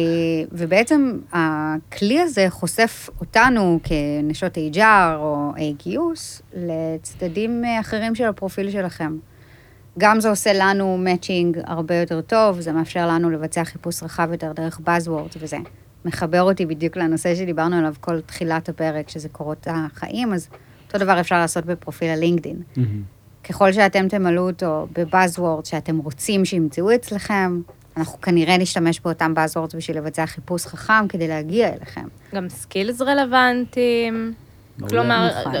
[0.52, 8.70] ובעצם הכלי הזה חושף אותנו כנשות HR או אה, גיוס לצדדים אה, אחרים של הפרופיל
[8.70, 9.16] שלכם.
[9.98, 14.52] גם זה עושה לנו מאצ'ינג הרבה יותר טוב, זה מאפשר לנו לבצע חיפוש רחב יותר
[14.52, 15.56] דרך Buzzwords וזה
[16.04, 20.48] מחבר אותי בדיוק לנושא שדיברנו עליו כל תחילת הפרק, שזה קורות החיים, אז
[20.86, 22.62] אותו דבר אפשר לעשות בפרופיל הלינקדין.
[22.76, 23.02] מהמם.
[23.44, 27.60] ככל שאתם תמלאו אותו בבאזוורד שאתם רוצים שימצאו אצלכם,
[27.96, 32.06] אנחנו כנראה נשתמש באותם buzzwords בשביל לבצע חיפוש חכם כדי להגיע אליכם.
[32.34, 34.34] גם skills רלוונטיים.
[34.88, 35.52] כלומר, נכון.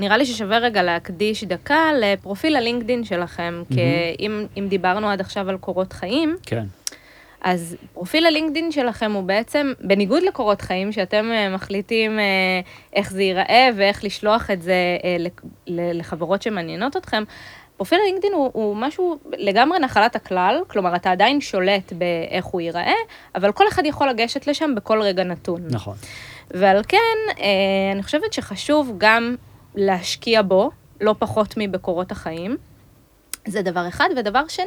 [0.00, 3.80] נראה לי ששווה רגע להקדיש דקה לפרופיל הלינקדין שלכם, כי
[4.20, 6.64] אם, אם דיברנו עד עכשיו על קורות חיים, כן.
[7.40, 12.24] אז פרופיל הלינקדין שלכם הוא בעצם, בניגוד לקורות חיים, שאתם אה, מחליטים אה,
[12.92, 14.74] איך זה ייראה ואיך לשלוח את זה
[15.04, 15.16] אה,
[15.66, 17.24] לחברות שמעניינות אתכם,
[17.76, 22.94] פרופיל הלינקדין הוא, הוא משהו לגמרי נחלת הכלל, כלומר, אתה עדיין שולט באיך הוא ייראה,
[23.34, 25.60] אבל כל אחד יכול לגשת לשם בכל רגע נתון.
[25.70, 25.96] נכון.
[26.50, 27.42] ועל כן,
[27.92, 29.34] אני חושבת שחשוב גם
[29.74, 32.56] להשקיע בו, לא פחות מבקורות החיים.
[33.46, 34.08] זה דבר אחד.
[34.16, 34.64] ודבר שני,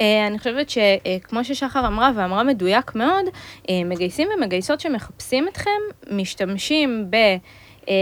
[0.00, 3.24] אה, אני חושבת שכמו ששחר אמרה, ואמרה מדויק מאוד,
[3.70, 7.16] אה, מגייסים ומגייסות שמחפשים אתכם, משתמשים ב...
[7.90, 7.94] אה,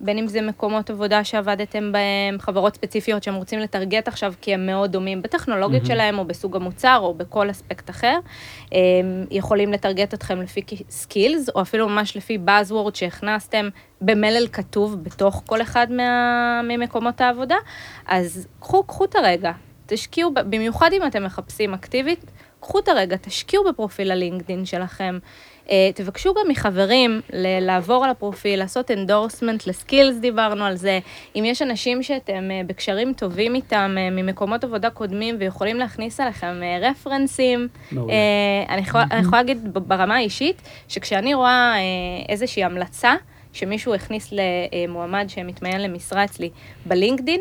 [0.00, 4.66] בין אם זה מקומות עבודה שעבדתם בהם, חברות ספציפיות שהם רוצים לטרגט עכשיו כי הם
[4.66, 5.94] מאוד דומים בטכנולוגיות מהמם.
[5.94, 8.18] שלהם, או בסוג המוצר, או בכל אספקט אחר.
[8.72, 8.78] אה,
[9.30, 13.68] יכולים לטרגט אתכם לפי skills, או אפילו ממש לפי Buzzword שהכנסתם
[14.00, 17.56] במלל כתוב בתוך כל אחד מה, ממקומות העבודה.
[18.06, 19.52] אז קחו, קחו את הרגע,
[19.86, 25.18] תשקיעו, במיוחד אם אתם מחפשים אקטיבית, קחו את הרגע, תשקיעו בפרופיל הלינקדין שלכם.
[25.70, 27.20] אה, תבקשו גם מחברים
[27.60, 30.98] לעבור על הפרופיל, לעשות endorsement ל skills, דיברנו על זה.
[31.36, 36.62] אם יש אנשים שאתם אה, בקשרים טובים איתם אה, ממקומות עבודה קודמים ויכולים להכניס עליכם
[36.62, 37.68] אה, רפרנסים.
[37.96, 38.04] אה,
[38.68, 41.80] אני יכולה אני יכולה להגיד ברמה האישית, שכשאני רואה אה,
[42.28, 43.14] איזושהי המלצה,
[43.52, 46.50] שמישהו הכניס למועמד שמתמיין למשרה אצלי
[46.86, 47.40] בלינקדין,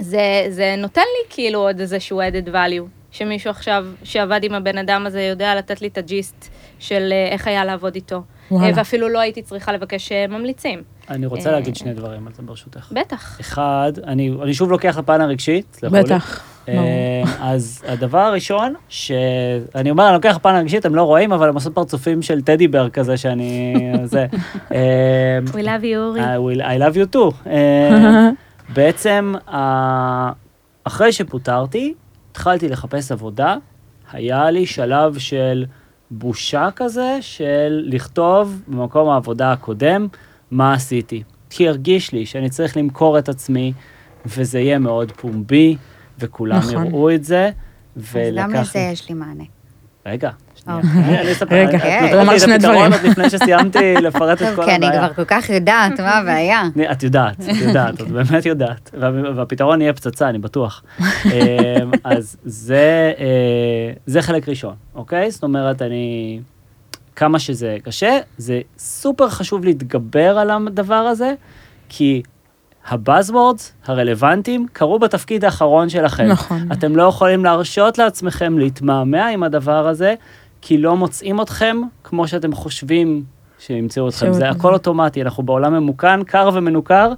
[0.00, 5.06] זה, זה נותן לי כאילו עוד איזשהו added value, שמישהו עכשיו שעבד עם הבן אדם
[5.06, 8.22] הזה יודע לתת לי את הג'יסט של אה, איך היה לעבוד איתו.
[8.50, 8.66] וואלה.
[8.66, 10.82] אה, ואפילו לא הייתי צריכה לבקש אה, ממליצים.
[11.10, 12.92] אני רוצה להגיד שני דברים על זה ברשותך.
[12.92, 13.40] בטח.
[13.40, 16.02] אחד, אני, אני שוב לוקח לפן הרגשי, סלחו לי.
[16.02, 16.44] בטח.
[17.40, 21.72] אז הדבר הראשון, שאני אומר, אני לוקח לפן הרגשי, אתם לא רואים, אבל הם עושים
[21.72, 23.74] פרצופים של טדי בר כזה שאני...
[24.04, 24.26] זה.
[25.52, 26.20] We love you, אורי.
[26.20, 27.48] I, will, I love you too.
[28.74, 29.34] בעצם,
[30.84, 31.94] אחרי שפוטרתי,
[32.30, 33.56] התחלתי לחפש עבודה,
[34.12, 35.64] היה לי שלב של
[36.10, 40.08] בושה כזה, של לכתוב במקום העבודה הקודם
[40.50, 41.22] מה עשיתי.
[41.50, 43.72] כי הרגיש לי שאני צריך למכור את עצמי,
[44.26, 45.76] וזה יהיה מאוד פומבי,
[46.18, 46.86] וכולם נכון.
[46.86, 47.50] יראו את זה,
[47.96, 48.42] אז ולקח...
[48.42, 49.44] גם לזה יש לי מענה.
[50.06, 50.30] רגע.
[50.68, 52.92] אני- אני אספר, רגע, את נותנת לי את שני הפתרון דברים.
[52.92, 55.08] עוד לפני שסיימתי לפרט את כל כי אני הבעיה.
[55.08, 56.62] כבר כל כך יודעת מה הבעיה.
[56.92, 58.90] את יודעת, את יודעת, את באמת יודעת.
[59.00, 60.82] וה- והפתרון יהיה פצצה, אני בטוח.
[61.00, 61.30] אמ,
[62.04, 63.24] אז זה, אה,
[64.06, 65.30] זה חלק ראשון, אוקיי?
[65.30, 66.40] זאת אומרת, אני...
[67.16, 71.34] כמה שזה קשה, זה סופר חשוב להתגבר על הדבר הזה,
[71.88, 72.22] כי
[72.88, 76.24] הבאזוורדס הרלוונטיים קרו בתפקיד האחרון שלכם.
[76.24, 76.68] נכון.
[76.72, 80.14] אתם לא יכולים להרשות לעצמכם להתמהמה עם הדבר הזה,
[80.62, 83.22] כי לא מוצאים אתכם כמו שאתם חושבים
[83.58, 84.32] שימצאו אתכם.
[84.32, 87.12] זה הכל אוטומטי, אנחנו בעולם ממוכן, קר ומנוכר,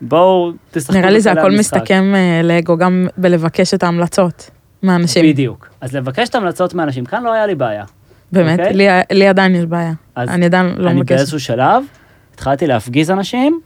[0.00, 1.76] בואו תשחקו נראה לי זה הכל המשחק.
[1.76, 4.50] מסתכם אה, לאגו גם בלבקש את ההמלצות
[4.82, 5.24] מהאנשים.
[5.26, 5.68] בדיוק.
[5.80, 7.84] אז לבקש את ההמלצות מאנשים, כאן לא היה לי בעיה.
[8.32, 8.74] באמת, אוקיי?
[8.74, 9.92] לי- לי עדיין יש בעיה.
[10.16, 11.16] אני עדיין לא אני מבקשת.
[11.16, 11.82] באיזשהו שלב
[12.34, 13.60] התחלתי להפגיז אנשים,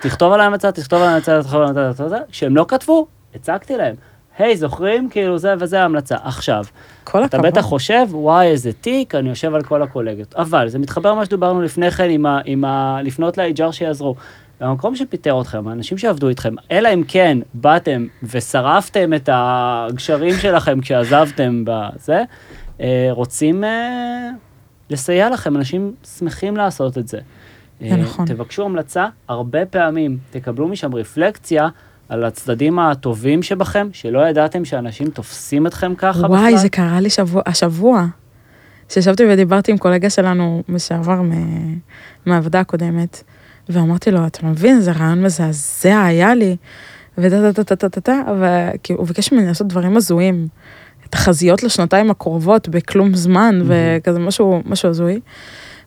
[0.00, 3.94] תכתוב על ההמלצה, תכתוב על ההמלצה, תכתוב על ההמלצה, כשהם לא כתבו, הצגתי להם.
[4.38, 5.08] היי, זוכרים?
[5.10, 6.16] כאילו זה וזה ההמלצה.
[6.22, 6.64] עכשיו,
[7.04, 7.52] כל אתה הכבוד.
[7.52, 10.34] בטח חושב, וואי, איזה תיק, אני יושב על כל הקולגות.
[10.34, 14.14] אבל זה מתחבר למה שדיברנו לפני כן עם, ה, עם ה, לפנות ל-HR שיעזרו.
[14.60, 21.64] במקום שפיטר אתכם, האנשים שעבדו איתכם, אלא אם כן באתם ושרפתם את הגשרים שלכם כשעזבתם
[21.66, 22.22] בזה,
[22.80, 24.30] אה, רוצים אה,
[24.90, 27.18] לסייע לכם, אנשים שמחים לעשות את זה.
[27.80, 28.26] זה אה, נכון.
[28.26, 31.68] תבקשו המלצה, הרבה פעמים תקבלו משם רפלקציה
[32.14, 36.30] על הצדדים הטובים שבכם, שלא ידעתם שאנשים תופסים אתכם ככה בכלל.
[36.30, 38.06] וואי, זה קרה לי שבוע, השבוע,
[38.88, 41.22] שישבתי ודיברתי עם קולגה שלנו לשעבר
[42.26, 43.22] מהעבודה הקודמת,
[43.68, 46.56] ואמרתי לו, אתה מבין, זה רעיון מזעזע היה לי,
[47.18, 50.48] וטה טה טה טה טה טה, וכאילו, הוא ביקש ממני לעשות דברים הזויים,
[51.10, 55.20] תחזיות לשנתיים הקרובות בכלום זמן, וכזה משהו, משהו הזוי.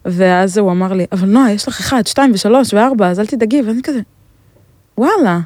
[0.05, 3.61] ואז הוא אמר לי, אבל נועה, יש לך אחד, שתיים ושלוש וארבע, אז אל תדאגי,
[3.61, 3.99] ואני כזה,
[4.97, 5.39] וואלה,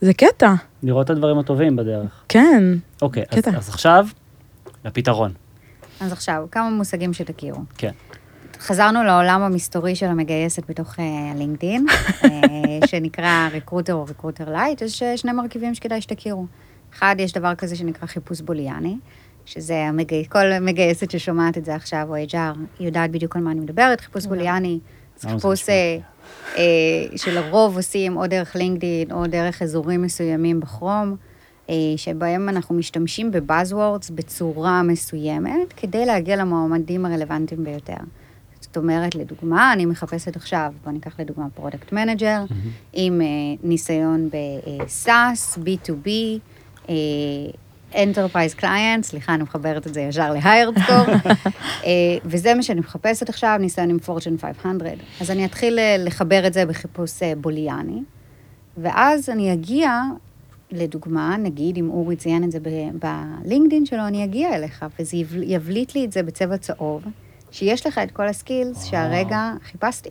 [0.00, 2.24] זה קטע, לראות את הדברים הטובים בדרך.
[2.28, 2.62] כן,
[3.02, 3.50] אוקיי, אז, קטע.
[3.50, 4.06] אז עכשיו,
[4.84, 5.32] לפתרון.
[6.00, 7.60] אז עכשיו, כמה מושגים שתכירו.
[7.78, 7.92] כן.
[8.60, 11.86] חזרנו לעולם המסתורי של המגייסת בתוך אה, הלינקדין,
[12.24, 12.30] אה,
[12.88, 16.46] שנקרא Recruiter או Recruiter Lite, יש אה, שני מרכיבים שכדאי שתכירו.
[16.94, 18.96] אחד, יש דבר כזה שנקרא חיפוש בוליאני,
[19.46, 20.24] שזה המגי...
[20.28, 24.00] כל מגייסת ששומעת את זה עכשיו, או HR, יודעת בדיוק על מה אני מדברת.
[24.00, 24.78] חיפוש בוליאני,
[25.16, 25.66] זה חיפוש
[27.16, 31.16] שלרוב עושים או דרך לינקדין או דרך אזורים מסוימים בכרום.
[31.70, 37.96] אה, שבהם אנחנו משתמשים ב buzzwords בצורה מסוימת, כדי להגיע למועמדים הרלוונטיים ביותר.
[38.60, 42.44] זאת אומרת, לדוגמה, אני מחפשת עכשיו, בואו ניקח לדוגמה product manager,
[42.92, 43.26] עם אה,
[43.62, 46.08] ניסיון ב-SaaS, B2B,
[46.88, 46.94] אה,
[47.92, 51.10] Enterprise Client, סליחה, אני מחברת את זה ישר ל-hardcore,
[51.84, 51.90] אה,
[52.24, 54.82] וזה מה שאני מחפשת עכשיו, ניסיון עם Fortune 500.
[55.20, 58.02] אז אני אתחיל אה, לחבר את זה בחיפוש אה, בוליאני,
[58.76, 60.00] ואז אני אגיע,
[60.70, 63.06] לדוגמה, נגיד, אם אורי ציין את זה ב-
[63.44, 67.02] בלינקדין שלו, אני אגיע אליך, וזה יב- יבליט לי את זה בצבע צהוב,
[67.50, 70.10] שיש לך את כל הסקילס שהרגע חיפשתי.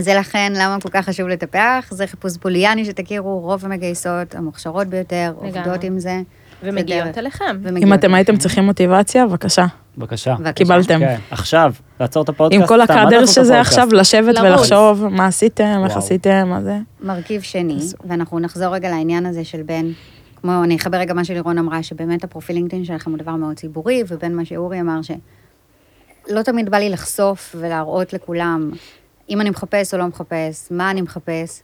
[0.00, 5.34] זה לכן למה כל כך חשוב לטפח, זה חיפוש בוליאני שתכירו, רוב המגייסות המוכשרות ביותר,
[5.42, 5.58] לגמרי.
[5.58, 6.20] עובדות עם זה.
[6.62, 7.18] ומגיעות.
[7.18, 7.56] אליכם.
[7.62, 8.36] ומגיעות אם אתם הייתם.
[8.36, 9.66] צריכים מוטיבציה, בבקשה,
[9.98, 10.34] בבקשה.
[10.54, 10.98] קיבלתם.
[10.98, 12.62] כן, עכשיו, לעצור את הפודקאסט.
[12.62, 13.60] עם כל הקאדר שזה?
[13.60, 14.40] עכשיו, לשבת לרוץ.
[14.40, 15.96] ולחשוב מה עשיתם, איך.
[15.96, 16.78] עשיתם, מה זה.
[17.00, 17.78] מרכיב שני,
[18.08, 19.92] ואנחנו נחזור רגע לעניין הזה של בין,
[20.40, 24.02] כמו, אני אחבר רגע מה שלירון אמרה, שבאמת הפרופיל לינקדאין שלכם הוא דבר מאוד ציבורי,
[24.08, 28.70] ובין מה שאורי אמר, שלא תמיד בא לי לחשוף ולהראות לכולם
[29.30, 31.62] אם אני מחפש או לא מחפש, מה אני מחפש.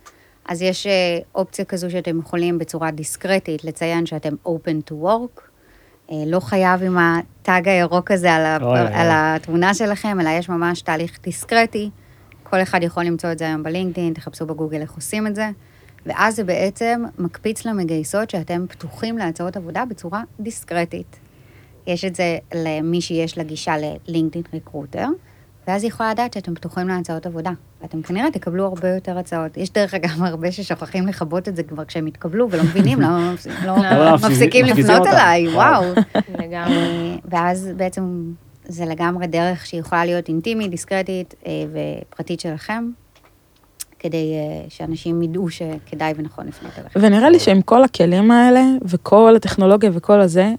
[0.49, 5.41] אז יש אה, אופציה כזו שאתם יכולים בצורה דיסקרטית לציין שאתם open to work,
[6.11, 8.59] אה, לא חייב עם הטאג הירוק הזה על, ה...
[8.63, 9.15] אוי, אוי, על אוי.
[9.15, 11.91] התמונה שלכם, אלא יש ממש תהליך דיסקרטי.
[12.43, 15.51] כל אחד יכול למצוא את זה היום בלינקדאין, תחפשו בגוגל איך עושים את זה.
[16.07, 21.17] ואז זה בעצם מקפיץ למגייסות שאתם פתוחים להצעות עבודה בצורה דיסקרטית.
[21.87, 23.75] יש את זה למי שיש לה גישה
[24.09, 25.07] ללינקדאין ריקרוטר,
[25.69, 27.51] ואז היא יכולה לדעת שאתם פתוחים להצעות עבודה.
[27.83, 29.57] ואתם כנראה תקבלו הרבה יותר הצעות.
[29.57, 33.47] יש דרך אגב הרבה ששוכחים לכבות את זה כבר כשהם התקבלו ולא מבינים למה מפס-
[33.65, 35.07] לא למה מפסיקים לפנות?
[35.07, 35.83] אליי, וואו.
[36.53, 38.33] אה, ואז בעצם
[38.65, 41.53] זה לגמרי דרך שיכולה להיות אינטימית, דיסקרטית אה,
[42.11, 42.91] ופרטית שלכם,
[43.99, 47.01] כדי אה, שאנשים ידעו שכדאי ונכון לפנות אליכם.
[47.03, 50.53] ונראה לי שעם כל הכלים האלה, וכל הטכנולוגיה וכל הזה,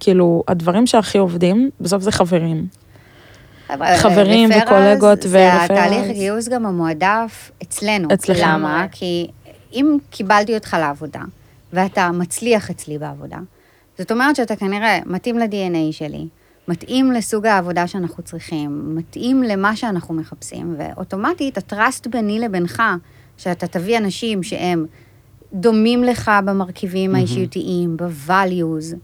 [0.00, 2.66] כאילו, הדברים שהכי עובדים, בסוף זה חברים.
[3.96, 5.70] חברים וקולגות זה ורפרלס.
[5.70, 8.08] התהליך גיוס גם המועדף אצלנו.
[8.14, 8.40] אצלכם.
[8.42, 8.86] למה?
[8.90, 9.26] כי
[9.72, 11.20] אם קיבלתי אותך לעבודה,
[11.72, 13.38] ואתה מצליח אצלי בעבודה,
[13.98, 16.26] זאת אומרת שאתה כנראה מתאים ל-DNA שלי,
[16.68, 22.82] מתאים לסוג העבודה שאנחנו צריכים, מתאים למה שאנחנו מחפשים, ואוטומטית הטראסט ביני לבינך,
[23.36, 24.86] שאתה תביא אנשים שהם
[25.52, 28.96] דומים לך במרכיבים האישיותיים, ב-values,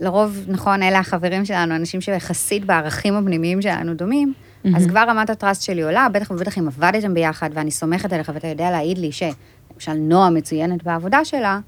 [0.00, 4.32] לרוב, נכון, אלה החברים שלנו, אנשים שיחסית בערכים הפנימיים שלנו דומים,
[4.76, 8.46] אז כבר רמת הטראסט שלי עולה, בטח ובטח אם עבדתם ביחד ואני סומכת עליך ואתה
[8.46, 11.60] יודע להעיד לי שלמשל נועה מצוינת בעבודה שלה,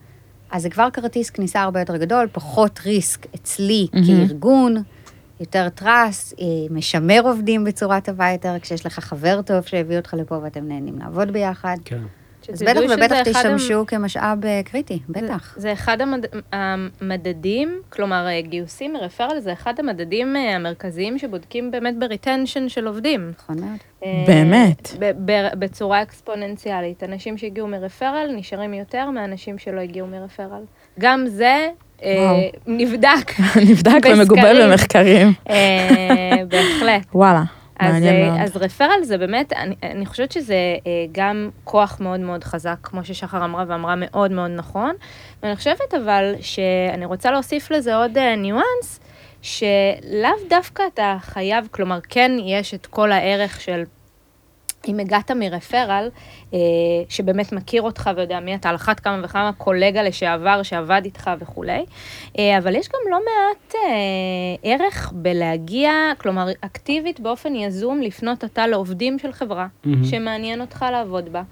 [0.51, 4.07] אז זה כבר כרטיס כניסה הרבה יותר גדול, פחות ריסק אצלי מהמם.
[4.07, 4.77] כארגון,
[5.41, 10.39] יותר טראסט, אה, משמר עובדים בצורה טובה יותר, כשיש לך חבר טוב שהביא אותך לפה
[10.43, 11.77] ואתם נהנים לעבוד ביחד.
[11.85, 12.03] כן.
[12.53, 15.55] אז בטח ובטח אחד המ- תשתמשו כמשאב אה, קריטי, בטח.
[15.59, 16.27] זה אחד המד...
[16.53, 22.69] המדדים, כלומר אה, גיוסים מ referral זה אחד המדדים אה, המרכזיים שבודקים באמת ב retention
[22.69, 23.33] של עובדים.
[23.39, 23.79] נכון מאוד.
[24.27, 24.89] באמת?
[24.99, 27.03] ב- ב- בצורה אקספוננציאלית.
[27.03, 30.63] אנשים שהגיעו מ referral נשארים יותר מאנשים שלא הגיעו מ referral.
[31.01, 31.69] גם זה.
[32.67, 33.33] נבדק.
[33.71, 34.67] נבדק ומגובה.
[34.69, 35.33] במחקרים.
[36.49, 37.03] בהחלט.
[37.15, 37.43] וואלה,
[37.81, 38.45] אז, אה.
[38.45, 40.55] אז רפרל זה באמת, אני, אני חושבת שזה
[40.87, 44.95] אה, גם כוח מאוד מאוד חזק, כמו ששחר אמרה ואמרה מאוד מאוד נכון.
[45.43, 49.01] ואני חושבת אבל שאני רוצה להוסיף לזה עוד אה, ניואנס,
[49.43, 53.83] שלאו דווקא אתה חייב, כלומר כן יש את כל הערך של
[54.89, 56.09] אם הגעת מרפרל,
[56.55, 56.59] אה,
[57.09, 61.85] שבאמת מכיר אותך ויודע מי אתה, על אחת כמה וכמה קולגה לשעבר שעבד איתך וכולי,
[62.39, 63.91] אה, אבל יש גם לא מעט אה,
[64.63, 70.05] ערך בלהגיע, כלומר אקטיבית באופן יזום לפנות אתה לעובדים של חברה מהמם.
[70.05, 71.43] שמעניין אותך לעבוד בה.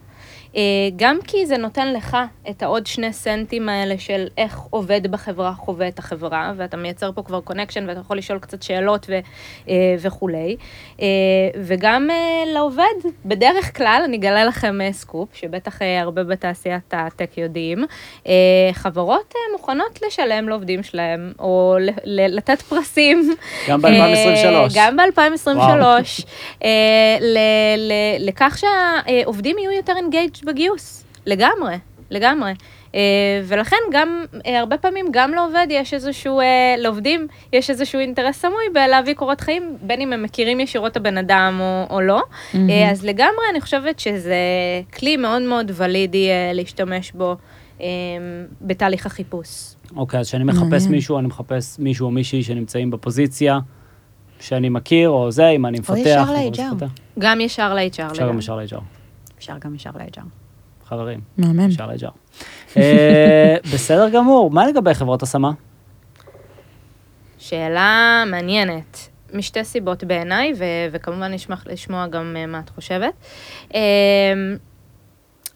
[0.57, 0.63] אה,
[0.97, 2.17] גם כי זה נותן לך
[2.51, 7.23] את העוד שני סנטים האלה של איך עובד בחברה חווה את החברה, ואתה מייצר פה
[7.23, 9.19] כבר connection ואתה יכול לשאול קצת שאלות ו,
[9.69, 10.57] אה, וכולי.
[11.03, 11.07] אה,
[11.65, 12.09] וגם
[12.55, 12.83] לעובד,
[13.25, 17.85] בדרך כלל, אני אגלה לכם סקופ, שבטח הרבה בתעשיית ה tech יודעים,
[18.73, 23.35] חברות מוכנות לשלם לעובדים שלהם, או לתת פרסים.
[23.69, 24.73] גם אה, ב-2023.
[24.75, 26.65] גם ב-2023,
[28.19, 31.77] לכך שהעובדים יהיו יותר אינגייג' בגיוס, לגמרי,
[32.11, 32.53] לגמרי.
[32.95, 33.01] אה,
[33.45, 38.65] ולכן גם, אה, הרבה פעמים גם לעובד יש איזשהו, אה, לעובדים יש איזשהו אינטרס סמוי
[38.75, 42.23] בלהביא קורות חיים, בין אם הם מכירים ישירות את הבן אדם או, או לא.
[42.55, 44.37] אה, אז לגמרי אני חושבת שזה
[44.99, 47.37] כלי מאוד מאוד ולידי אה, להשתמש בו
[47.81, 47.87] אה,
[48.61, 49.49] בתהליך החיפוש.
[49.97, 50.91] אוקיי, אז כשאני מחפש מעניין.
[50.91, 53.59] מישהו, אני מחפש מישהו או מישהי שנמצאים בפוזיציה
[54.41, 55.97] שאני מכיר, או זה, אם אני מפתח.
[55.97, 56.75] ישר או ל-HR.
[56.75, 56.87] מפתח.
[57.19, 58.13] גם ישר ל-HR.
[58.13, 58.98] אפשר גם ישר ל-HR.
[59.39, 60.21] אפשר גם ישר ל-HR.
[60.89, 61.69] חברים, מהמם.
[61.69, 62.11] ישר ל-HR.
[62.77, 65.51] אה, בסדר גמור, מה לגבי חברות השמה?
[67.39, 73.13] שאלה מעניינת, משתי סיבות בעיניי, ו- וכמובן נשמח לשמוע גם אה, מה את חושבת.
[73.75, 73.81] אה,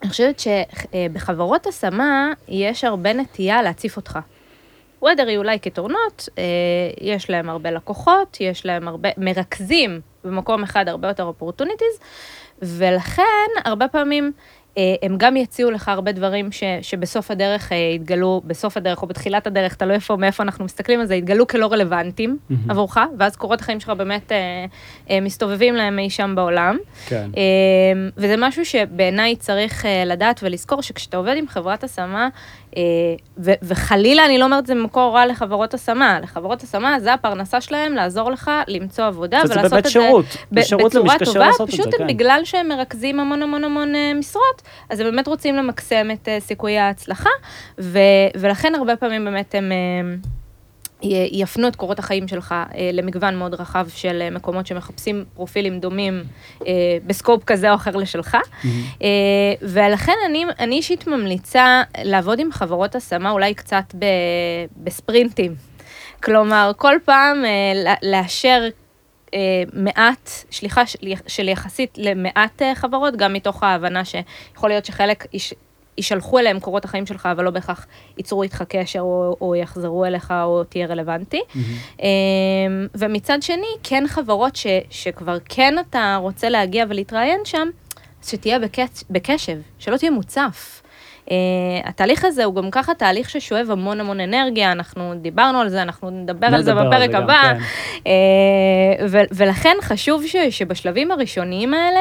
[0.02, 4.18] אני חושבת שבחברות השמה יש הרבה נטייה להציף אותך.
[5.04, 6.42] whether you like it or not, אה,
[7.00, 12.02] יש להם הרבה לקוחות, יש להם הרבה, מרכזים במקום אחד הרבה יותר opportunities,
[12.62, 14.32] ולכן הרבה פעמים
[14.78, 19.06] אה, הם גם יציעו לך הרבה דברים ש, שבסוף הדרך אה, יתגלו, בסוף הדרך או
[19.06, 22.70] בתחילת הדרך, תלוי איפה, מאיפה אנחנו מסתכלים על זה, יתגלו כלא רלוונטיים מהמם.
[22.70, 24.36] עבורך, ואז קורות החיים שלך באמת אה,
[25.10, 26.76] אה, מסתובבים להם אי שם בעולם.
[27.06, 27.30] כן.
[27.36, 27.42] אה,
[28.16, 32.28] וזה משהו שבעיניי צריך אה, לדעת ולזכור שכשאתה עובד עם חברת השמה,
[33.38, 37.92] ו- וחלילה אני לא אומרת זה ממקור רע לחברות השמה, לחברות השמה זה הפרנסה שלהם
[37.92, 42.06] לעזור לך למצוא עבודה ולעשות את שירות, זה ב- בצורה טובה, פשוט זה, כן.
[42.06, 46.40] בגלל שהם מרכזים המון המון המון אה, משרות, אז הם באמת רוצים למקסם את אה,
[46.40, 47.30] סיכויי ההצלחה,
[47.78, 47.98] ו-
[48.36, 49.72] ולכן הרבה פעמים באמת הם...
[51.32, 56.22] יפנו את קורות החיים שלך אה, למגוון מאוד רחב של אה, מקומות שמחפשים פרופילים דומים
[56.66, 56.72] אה,
[57.06, 58.36] בסקופ כזה או אחר לשלך.
[59.02, 59.08] אה,
[59.62, 64.04] ולכן אני, אני אישית ממליצה לעבוד עם חברות השמה אולי קצת ב,
[64.76, 65.54] בספרינטים.
[66.22, 68.68] כלומר, כל פעם אה, לאשר
[69.34, 70.86] אה, מעט, שליחה
[71.26, 75.54] של, יחסית למעט אה, חברות, גם מתוך ההבנה שיכול להיות שחלק יש,
[75.96, 77.86] יישלחו אליהם קורות החיים שלך, אבל לא בהכרח
[78.18, 81.40] ייצרו איתך קשר או, או יחזרו אליך או תהיה רלוונטי.
[82.02, 82.08] אה,
[82.94, 87.68] ומצד שני, כן חברות ש, שכבר כן אתה רוצה להגיע ולהתראיין שם,
[88.26, 90.81] שתהיה בקצ, בקשב, שלא תהיה מוצף.
[91.26, 91.32] Uh,
[91.84, 96.10] התהליך הזה הוא גם ככה תהליך ששואב המון המון אנרגיה, אנחנו דיברנו על זה, אנחנו
[96.10, 97.42] נדבר על זה בפרק הבא.
[97.42, 97.58] כן.
[98.06, 102.00] אה, ולכן חשוב שבשלבים הראשוניים האלה,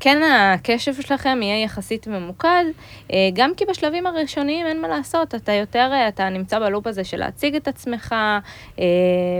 [0.00, 2.64] כן הקשב שלכם יהיה יחסית ממוקד,
[3.12, 7.04] אה, גם כי בשלבים הראשוניים אין מה לעשות, אתה יותר, אה, אתה נמצא בלופ הזה
[7.04, 8.14] של להציג את עצמך,
[8.78, 8.84] אה,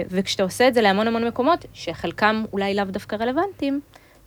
[0.09, 3.81] וכשאתה עושה את זה להמון המון מקומות, שחלקם אולי לאו דווקא רלוונטיים,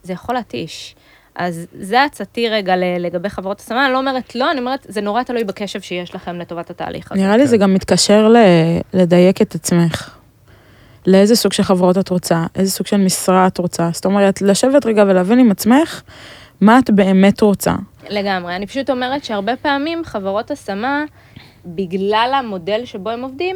[0.03, 0.95] זה יכול להתיש.
[1.35, 5.23] אז זה עצתי רגע לגבי חברות השמה, אני לא אומרת לא, אני אומרת, זה נורא
[5.23, 7.21] תלוי בקשב שיש לכם לטובת התהליך הזה.
[7.21, 8.37] נראה לי זה גם מתקשר ל-
[8.93, 10.17] לדייק את עצמך.
[11.07, 13.89] לאיזה סוג של חברות את רוצה, איזה סוג של משרה את רוצה.
[13.93, 16.01] זאת אומרת, לשבת רגע ולהבין עם עצמך
[16.61, 17.73] מה את באמת רוצה.
[18.09, 18.55] לגמרי.
[18.55, 21.03] אני פשוט אומרת שהרבה פעמים חברות השמה,
[21.65, 23.55] בגלל המודל שבו הם עובדים,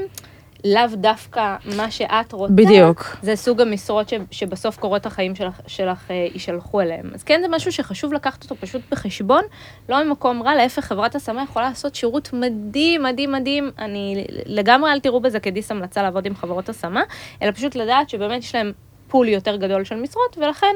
[0.66, 2.54] לאו דווקא מה שאת רוצה.
[2.54, 3.18] בדיוק.
[3.22, 7.12] זה סוג המשרות ש, שבסוף קורות החיים שלך, שלך אה, יישלחו אליהם.
[7.14, 9.44] אז כן, זה משהו שחשוב לקחת אותו פשוט בחשבון,
[9.90, 13.72] לא ממקום רע, להפך, חברת השמה יכולה לעשות שירות מדהים, מדהים, מדהים.
[13.80, 17.04] אני לגמרי אל תראו בזה כדיס המלצה לעבוד עם חברות השמה,
[17.42, 18.72] אלא פשוט לדעת שבאמת יש להם
[19.08, 20.76] פול יותר גדול של משרות, ולכן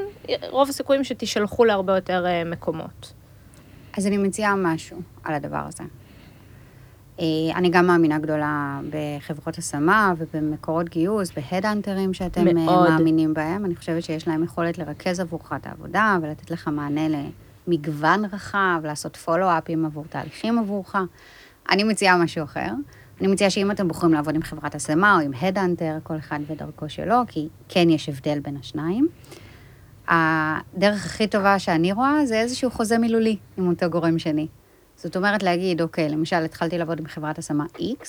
[0.49, 3.13] רוב הסיכויים שתישלחו להרבה יותר אה, מקומות.
[3.97, 5.83] אז אני מציעה משהו על הדבר הזה.
[7.19, 12.89] אה, אני גם מאמינה גדולה בחברות השמה ובמקורות גיוס, בהדאנטרים שאתם אה, מאוד.
[12.89, 13.65] מאמינים בהם.
[13.65, 17.01] אני חושבת שיש להם יכולת לרכז עבורך את העבודה ולתת לך מענה
[17.67, 20.95] למגוון רחב, לעשות פולו-אפים עבור תהליכים עבורך.
[21.71, 22.69] אני מציעה משהו אחר.
[23.21, 26.89] אני מציעה שאם אתם בוחרים לעבוד עם חברת השמה או עם הדאנטר, כל אחד ודרכו
[26.89, 29.07] שלו, כי כן יש הבדל בין השניים.
[30.07, 34.47] הדרך הכי טובה שאני רואה זה איזשהו חוזה מילולי עם אותו גורם שני.
[35.03, 38.05] זאת אומרת להגיד, אוקיי, למשל, התחלתי לעבוד עם חברת השמה X,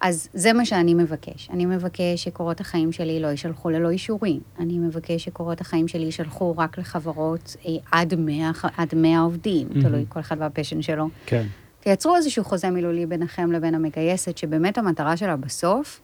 [0.00, 1.48] אז זה מה שאני מבקש.
[1.50, 4.40] אני מבקש שקורות החיים שלי לא יישלחו ללא אישורים.
[4.58, 9.82] אני מבקש שקורות החיים שלי יישלחו רק לחברות אה, עד 100, עד 100 עובדים, מהמם.
[9.82, 11.08] תלוי כל אחד והפשן שלו.
[11.26, 11.46] כן.
[11.80, 16.00] תייצרו איזשהו חוזה מילולי ביניכם לבין המגייסת, שבאמת המטרה שלה בסוף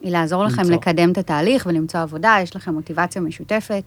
[0.00, 0.74] היא לעזור לכם למצוא.
[0.74, 3.82] לקדם את התהליך ולמצוא עבודה, יש לכם מוטיבציה משותפת,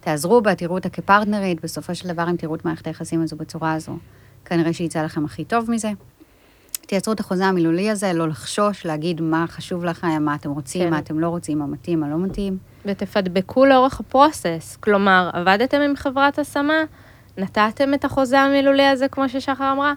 [0.00, 3.72] תעזרו בה, תראו אותה כפרטנרית, בסופו של דבר, אם תראו את מערכת היחסים הזו בצורה
[3.72, 3.96] הזו,
[4.44, 5.90] כנראה שיצא לכם הכי טוב מזה.
[6.86, 10.90] תייצרו את החוזה המילולי הזה, לא לחשוש, להגיד מה חשוב לכם, מה אתם רוצים, כן.
[10.90, 12.58] מה אתם לא רוצים, מה מתאים, מה לא מתאים.
[12.84, 14.76] ותפדבקו לאורך הפרוסס.
[14.80, 16.74] כלומר, עבדתם עם חברת השמה,
[17.38, 19.94] נתתם את החוזה המילולי הזה, כמו ששחר אמרה,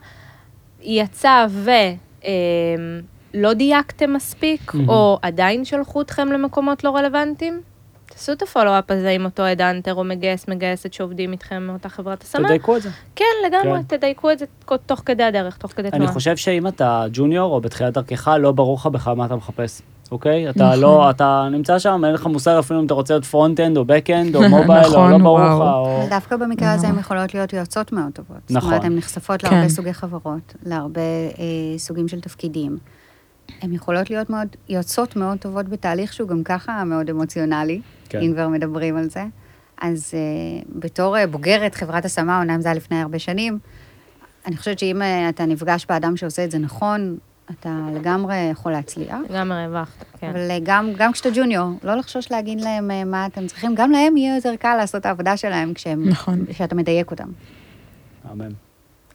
[0.82, 1.48] יצא
[3.34, 4.90] ולא דייקתם מספיק, מהמם.
[4.90, 7.62] או עדיין שלחו אתכם למקומות לא רלוונטיים,
[8.16, 11.64] תעשו את ה follow-up הזה עם אותו ה head hunter או מגייס, מגייסת שעובדים איתכם
[11.68, 12.48] מאותה חברת השמה.
[12.48, 12.90] תדייקו את זה.
[13.16, 13.98] כן, לגמרי, כן.
[13.98, 14.46] תדייקו את זה
[14.86, 16.14] תוך כדי הדרך, תוך כדי אני תנועה.
[16.14, 20.50] חושב שאם אתה ג'וניור או בתחילת דרכך, לא ברור לך בכלל מה אתה מחפש, אוקיי?
[20.50, 20.80] אתה נכון.
[20.80, 24.36] לא, אתה נמצא שם, אין לך מושג אפילו אם אתה רוצה להיות front-end או back-end
[24.36, 25.62] או mobile, או נכון, לא ברור לך.
[25.62, 26.06] או...
[26.10, 27.00] דווקא במקרה הזה הן.
[27.00, 28.38] יכולות להיות יועצות מאוד טובות.
[28.48, 28.70] זאת נכון.
[28.70, 29.70] אומרת, הן נחשפות להרבה כן.
[29.70, 32.78] סוגי חברות, להרבה אה, סוגים של תפקידים.
[33.62, 38.20] הן יכולות להיות מאוד, יועצות מאוד טובות בתהליך שהוא גם ככה מאוד אמוציונלי, כן.
[38.22, 39.26] אם כבר מדברים על זה.
[39.82, 43.60] אז אה, בתור אה, בוגרת חברת השמה, אומנם זה היה לפני הרבה שנים,
[44.46, 47.18] אני חושבת שאם אה, אתה נפגש באדם שעושה את זה נכון,
[47.52, 49.18] אתה לגמרי יכול להצליח.
[49.30, 50.30] לגמרי הרווחת, כן.
[50.30, 53.92] אבל אה, גם, גם כשאתה ג'וניור, לא לחשוש להגיד להם אה, מה אתם צריכים, גם
[53.92, 56.46] להם יהיה יותר קל לעשות את העבודה שלהם כשהם, נכון.
[56.50, 57.30] כשאתה מדייק אותם.
[58.26, 58.52] מהמם.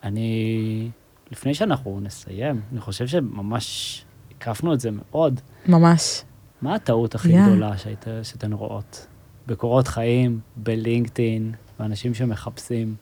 [0.05, 0.91] אני,
[1.31, 5.41] לפני שאנחנו נסיים, אני חושב שממש הקפנו את זה מאוד.
[5.69, 6.23] ממש.
[6.63, 7.47] מה הטעות הכי יא.
[7.47, 9.07] גדולה שהיית, שאתן רואות?
[9.47, 12.95] בקורות חיים, בלינקדאין, באנשים שמחפשים,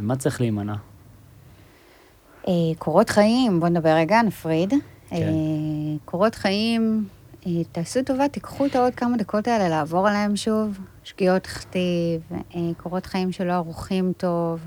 [0.00, 0.74] ממה צריך להימנע?
[2.48, 4.74] אה, קורות חיים, בואו נדבר רגע, נפריד.
[5.10, 5.16] כן.
[5.16, 7.08] אה, קורות חיים,
[7.46, 10.78] אה, תעשו טובה, תיקחו את העוד כמה דקות האלה לעבור עליהם שוב.
[11.04, 12.20] שגיאות כתיב,
[12.54, 14.60] אה, קורות חיים שלא ערוכים טוב.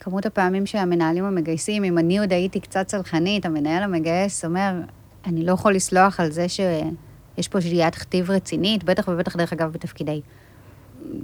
[0.00, 4.72] כמות הפעמים שהמנהלים המגייסים, אם אני עוד הייתי קצת צלחנית, המנהל המגייס אומר,
[5.26, 9.72] אני לא יכול לסלוח על זה שיש פה שגיאת כתיב רצינית, בטח ובטח, דרך אגב,
[9.72, 10.20] בתפקידי,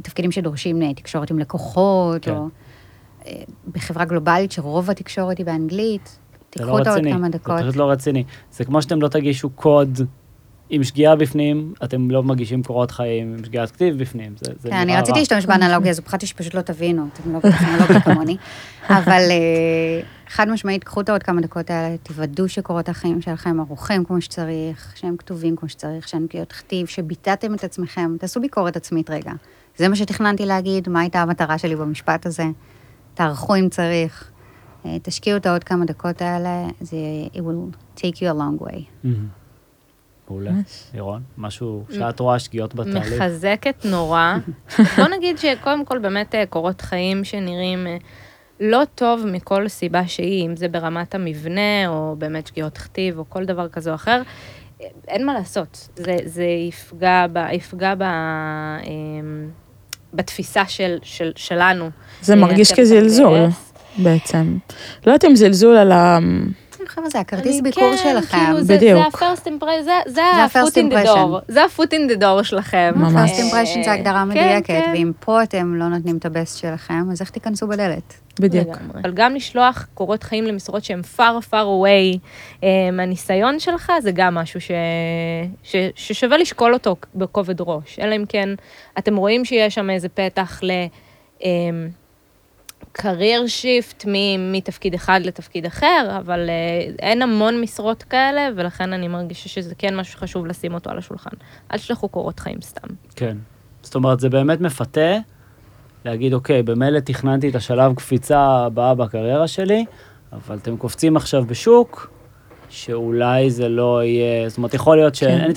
[0.02, 2.30] תפקידים שדורשים אה, תקשורת עם לקוחות, כן.
[2.30, 2.48] או
[3.26, 3.42] אה,
[3.72, 6.06] בחברה גלובלית שרוב התקשורת היא באנגלית.
[6.06, 6.18] זה
[6.50, 7.60] תיקחו לא העוד רציני, כמה זה דקות.
[7.60, 8.24] פשוט לא רציני.
[8.52, 9.98] זה כמו שאתם לא תגישו קוד
[10.70, 14.34] עם שגיאה בפנים, אתם לא מגישים קורות חיים עם שגיאת כתיב בפנים.
[14.40, 15.18] זה, זה כן, אני רציתי.
[15.18, 18.36] להשתמש באנלוגיה הזו, פחדתי שפשוט לא תבינו, אתם לא טכנולוגיה כמוני.
[18.88, 24.04] אבל אה, חד משמעית, קחו את העוד כמה דקות האלה, תוודאו שקורות החיים שלכם ערוכים
[24.04, 29.10] כמו שצריך, שהם כתובים כמו שצריך, שאין פגיעות כתיב, שביטאתם את עצמכם, תעשו ביקורת עצמית
[29.10, 29.32] רגע.
[29.76, 32.44] זה מה שתכננתי להגיד, מה הייתה המטרה שלי במשפט הזה,
[33.14, 34.30] תערכו אם צריך,
[34.86, 36.96] אה, תשקיעו את העוד כמה דקות האלה, זה
[37.34, 38.80] it will take you a long way.
[39.04, 39.39] מהמם.
[40.30, 40.50] מעולה.
[40.94, 43.12] לירון, משהו שאת רואה שגיאות בתהליך.
[43.12, 44.34] מחזקת נורא.
[44.96, 47.96] בוא נגיד שקודם כל באמת אה, קורות חיים שנראים אה,
[48.60, 53.44] לא טוב מכל סיבה שהיא, אם זה ברמת המבנה, או באמת שגיאות כתיב, או כל
[53.44, 54.22] דבר כזה או אחר.
[54.80, 58.08] אה, אין מה לעשות, זה, זה יפגע, ב, יפגע ב, אה,
[60.14, 61.90] בתפיסה של, של, שלנו.
[62.22, 63.38] זה מרגיש כזלזול.
[63.98, 64.58] בעצם.
[65.06, 66.18] לא יודעת אם זלזול על ה...
[66.86, 68.38] חבר'ה, זה הכרטיס ביקור כן, שלכם.
[68.38, 68.98] כאילו, זה- בדיוק.
[69.18, 71.16] זה ה-first impression, זה- זה זה ה-first ה-foot in the impression.
[71.16, 72.92] door, זה ה-foot in the door שלכם.
[72.96, 73.30] ממש.
[73.30, 74.90] first impression זה הגדרה כן, מדויקת, כן.
[74.94, 78.14] ואם פה אתם לא נותנים את הבסט שלכם, אז איך תיכנסו בדלת?
[78.40, 78.76] בדיוק.
[79.02, 81.20] אבל גם לשלוח קורות חיים למשרות שהן far
[81.50, 82.18] far away
[82.64, 84.70] אה, מהניסיון שלך, זה גם משהו ש...
[85.62, 85.76] ש...
[85.94, 87.98] ששווה לשקול אותו בכובד ראש.
[88.02, 88.48] אלא אם כן
[88.98, 90.70] אתם רואים שיש שם איזה פתח ל...
[92.92, 94.04] career shift
[94.38, 99.96] מתפקיד אחד לתפקיד אחר, אבל אה, אין המון משרות כאלה, ולכן אני מרגישה שזה כן
[99.96, 101.30] משהו שחשוב לשים אותו על השולחן.
[101.72, 102.88] אל תשלחו קורות חיים סתם.
[103.16, 103.36] כן.
[103.82, 105.16] זאת אומרת, זה באמת מפתה
[106.04, 109.84] להגיד, אוקיי, במילא תכננתי את השלב קפיצה הבאה בקריירה שלי,
[110.32, 112.10] אבל אתם קופצים עכשיו בשוק,
[112.70, 115.24] שאולי זה לא יהיה, זאת אומרת, יכול להיות ש...
[115.24, 115.38] כן.
[115.40, 115.52] אני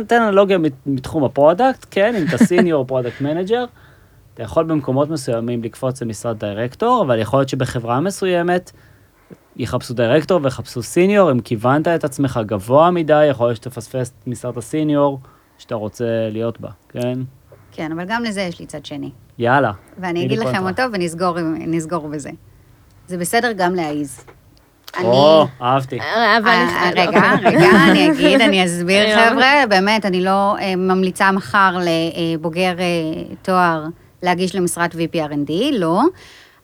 [0.00, 3.64] אתן אנלוגיה מת- מתחום ה product, כן, אם אתה senior product manager,
[4.34, 8.70] אתה יכול במקומות מסוימים לקפוץ למשרד דירקטור, אבל יכול להיות שבחברה מסוימת
[9.56, 14.56] יחפשו דירקטור ויחפשו סיניור, אם כיוונת את עצמך גבוה מדי, יכול להיות שתפספס את משרת
[14.56, 15.18] הסיניור
[15.58, 17.18] שאתה רוצה להיות בה, כן?
[17.72, 19.10] כן, אבל גם לזה יש לי צד שני.
[19.38, 19.72] יאללה.
[19.98, 20.86] ואני אגיד לכם קונטרה.
[20.86, 22.30] אותו ונסגור נסגור בזה.
[23.06, 24.24] זה בסדר גם להעיז.
[24.96, 25.04] אני...
[25.04, 25.98] או, אהבתי.
[26.38, 26.48] אבל...
[26.48, 32.74] אה, רגע, רגע, אני אגיד, אני אסביר, חבר'ה, באמת, אני לא אה, ממליצה מחר לבוגר
[32.78, 33.86] אה, תואר
[34.22, 36.02] להגיש למשרת VP R&D, לא.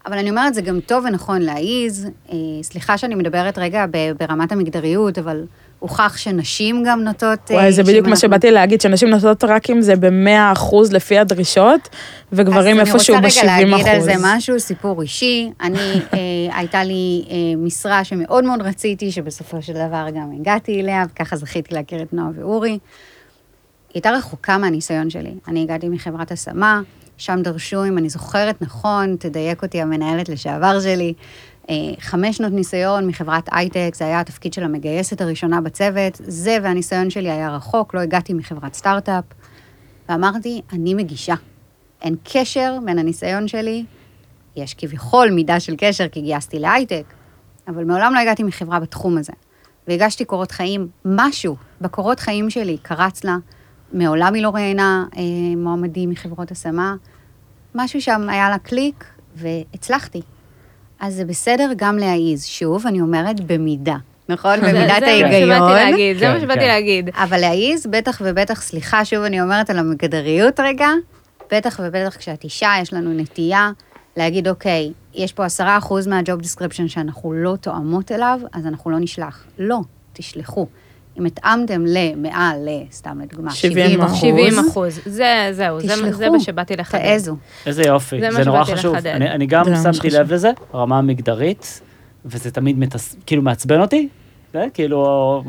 [0.07, 2.09] אבל אני אומרת, זה גם טוב ונכון להעיז.
[2.33, 3.85] אה, סליחה שאני מדברת רגע
[4.19, 5.45] ברמת המגדריות, אבל
[5.79, 7.51] הוכח שנשים גם נוטות...
[7.51, 10.93] אה, וואי, זה בדיוק מה אנחנו- שבאתי להגיד, שנשים נוטות רק אם זה ב-100 אחוז
[10.93, 11.89] לפי הדרישות,
[12.33, 14.05] וגברים איפשהו ב-70 אז אני רוצה רגע להגיד על אחוז.
[14.05, 15.51] זה משהו, סיפור אישי.
[15.61, 15.79] אני,
[16.15, 21.37] אה, הייתה לי אה, משרה שמאוד מאוד רציתי, שבסופו של דבר גם הגעתי אליה, וככה
[21.37, 22.71] זכיתי להכיר את נועה ואורי.
[22.71, 22.79] היא
[23.95, 25.35] הייתה רחוקה מהניסיון שלי.
[25.49, 26.81] אני הגעתי מחברת השמה,
[27.19, 31.15] שם דרשו, אם אני זוכרת נכון, תדייק אותי המנהלת לשעבר שלי,
[31.71, 37.11] אה, חמש שנות ניסיון מחברת הייטק, זה היה התפקיד של המגייסת הראשונה בצוות, זה והניסיון
[37.11, 39.25] שלי היה רחוק, לא הגעתי מחברת סטארט-אפ,
[40.09, 41.35] ואמרתי, אני מגישה.
[42.03, 43.85] אין קשר בין הניסיון שלי,
[44.57, 47.05] יש כביכול מידה של קשר כי גייסתי להייטק,
[47.69, 49.33] אבל מעולם לא הגעתי מחברה בתחום הזה.
[49.89, 53.37] והגשתי קורות חיים, משהו בקורות חיים שלי קרץ לה,
[53.93, 55.23] מעולם היא לא ראיינה אה,
[55.57, 56.95] מועמדים מחברות השמה,
[57.75, 59.05] משהו שם היה לה קליק,
[59.37, 60.21] והצלחתי.
[61.01, 62.45] אז זה בסדר גם להעיז.
[62.45, 63.97] שוב, אני אומרת במידה,
[64.29, 64.57] נכון?
[64.61, 65.49] זה- במידת זה ההיגיון.
[65.49, 66.67] מה שבאתי להגיד, זה כן, מה שבאתי כן.
[66.67, 67.11] להגיד.
[67.15, 70.89] אבל להעיז, בטח ובטח, סליחה, שוב אני אומרת על המגדריות רגע,
[71.53, 73.71] בטח ובטח כשאת אישה, יש לנו נטייה
[74.17, 78.91] להגיד, אוקיי, יש פה עשרה אחוז מה job description שאנחנו לא תואמות אליו, אז אנחנו
[78.91, 79.45] לא נשלח.
[79.59, 79.79] לא,
[80.13, 80.67] תשלחו.
[81.19, 86.13] אם התאמתם למעל, ל- סתם לדוגמה, 70 70 אחוז, 70 אחוז, זה, זהו, זה, תשלחו,
[86.13, 87.03] זה מה שבאתי לחדד.
[87.03, 87.37] תעזו.
[87.67, 88.95] איזה יופי, זה מה זה נורא חשוב.
[88.95, 89.07] לחדד.
[89.11, 90.11] אני, אני גם שמתי.
[90.11, 91.81] לב לזה, ברמה המגדרית,
[92.25, 93.17] וזה תמיד מתס...
[93.27, 94.09] כאילו מעצבן אותי,
[94.53, 95.43] זה כאילו,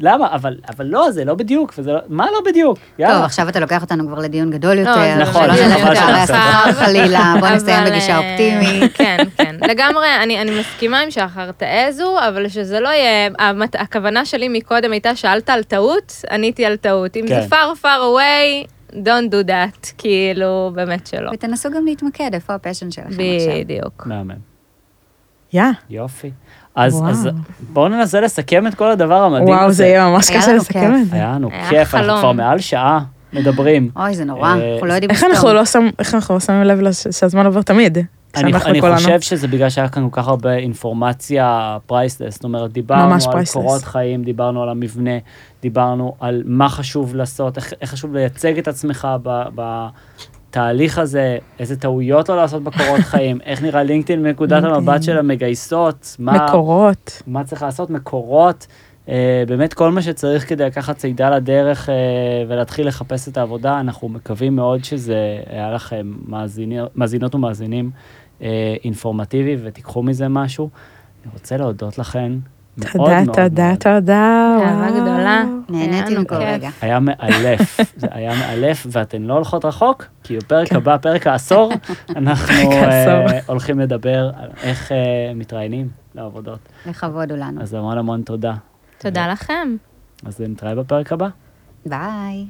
[0.00, 0.34] למה?
[0.34, 2.78] אבל, אבל לא, זה לא בדיוק, וזה לא, מה לא בדיוק?
[2.98, 3.14] יאללה.
[3.14, 4.94] טוב, עכשיו אתה לוקח אותנו כבר לדיון גדול יותר.
[4.94, 6.72] זה נכון, שלא נכון, נדבר חבל על השכר.
[6.72, 8.92] חלילה, בוא נסיים בגישה אה, אופטימית.
[8.96, 9.56] כן, כן.
[9.68, 13.28] לגמרי, אני, אני מסכימה עם שחר, תעזו, אבל שזה לא יהיה...
[13.38, 17.16] המת- הכוונה שלי מקודם הייתה, שאלת על טעות, עניתי על טעות.
[17.16, 17.40] אם כן.
[17.40, 21.30] זה far far away, don't do that, כאילו, באמת שלא.
[21.34, 23.52] ותנסו גם להתמקד, איפה ה passion שלכם עכשיו.
[23.60, 24.06] בדיוק.
[24.06, 24.34] מהמם.
[25.52, 26.30] יא, יופי.
[26.74, 27.10] אז, וואו.
[27.10, 27.28] אז
[27.72, 29.52] בואו ננסה לסכם את כל הדבר המדהים הזה.
[29.56, 30.94] וואו, זה יהיה ממש קשה לסכם.
[31.02, 31.16] את זה.
[31.16, 32.18] היה לנו היה כיף, אנחנו.
[32.18, 33.00] כבר מעל שעה
[33.32, 33.90] מדברים.
[33.96, 36.62] אוי, זה נורא, אה, אנחנו לא יודעים איך אנחנו לא שם- איך אנחנו לא שמים
[36.62, 37.98] לב שהזמן עובר תמיד?
[38.36, 38.52] אני.
[38.96, 43.20] חושב שזה בגלל שהיה כאן כל כך הרבה אינפורמציה priceless, זאת אומרת, דיברנו על.
[43.52, 45.10] קורות חיים, דיברנו על המבנה,
[45.62, 49.42] דיברנו על מה חשוב לעשות, איך, איך חשוב לייצג את עצמך ב,
[50.50, 54.64] בתהליך הזה, איזה טעויות לא לעשות בקורות חיים, איך נראה לינקדאין מנקודת.
[54.64, 57.22] המבט של המגייסות, מה, מקורות.
[57.26, 58.66] מה צריך לעשות, מקורות,
[59.08, 61.94] אה, באמת כל מה שצריך כדי לקחת צעידה לדרך אה,
[62.48, 65.16] ולהתחיל לחפש את העבודה, אנחנו מקווים מאוד שזה
[65.50, 67.90] היה לכם מאזיני- מאזינות ומאזינים
[68.42, 70.70] אה, אינפורמטיבי ותיקחו מזה משהו.
[71.24, 72.32] אני רוצה להודות לכן.
[72.80, 73.72] תודה, תודה.
[73.80, 74.58] תודה.
[74.62, 74.90] אהבה.
[75.00, 75.44] גדולה.
[75.68, 76.48] נהניתי לנו מכל כיף.
[76.48, 76.70] רגע.
[76.80, 80.76] היה מאלף, זה היה מאלף, ואתן לא הולכות רחוק, כי בפרק כן.
[80.76, 81.72] הבא, פרק העשור,
[82.16, 82.72] אנחנו.
[82.72, 84.96] אה, הולכים לדבר על איך אה,
[85.34, 86.58] מתראיינים לעבודות.
[86.86, 87.62] לכבוד הוא לנו.
[87.62, 88.54] אז המון המון תודה.
[88.98, 89.76] תודה לכם.
[90.26, 91.28] אז נתראה בפרק הבא.
[91.86, 92.46] ביי.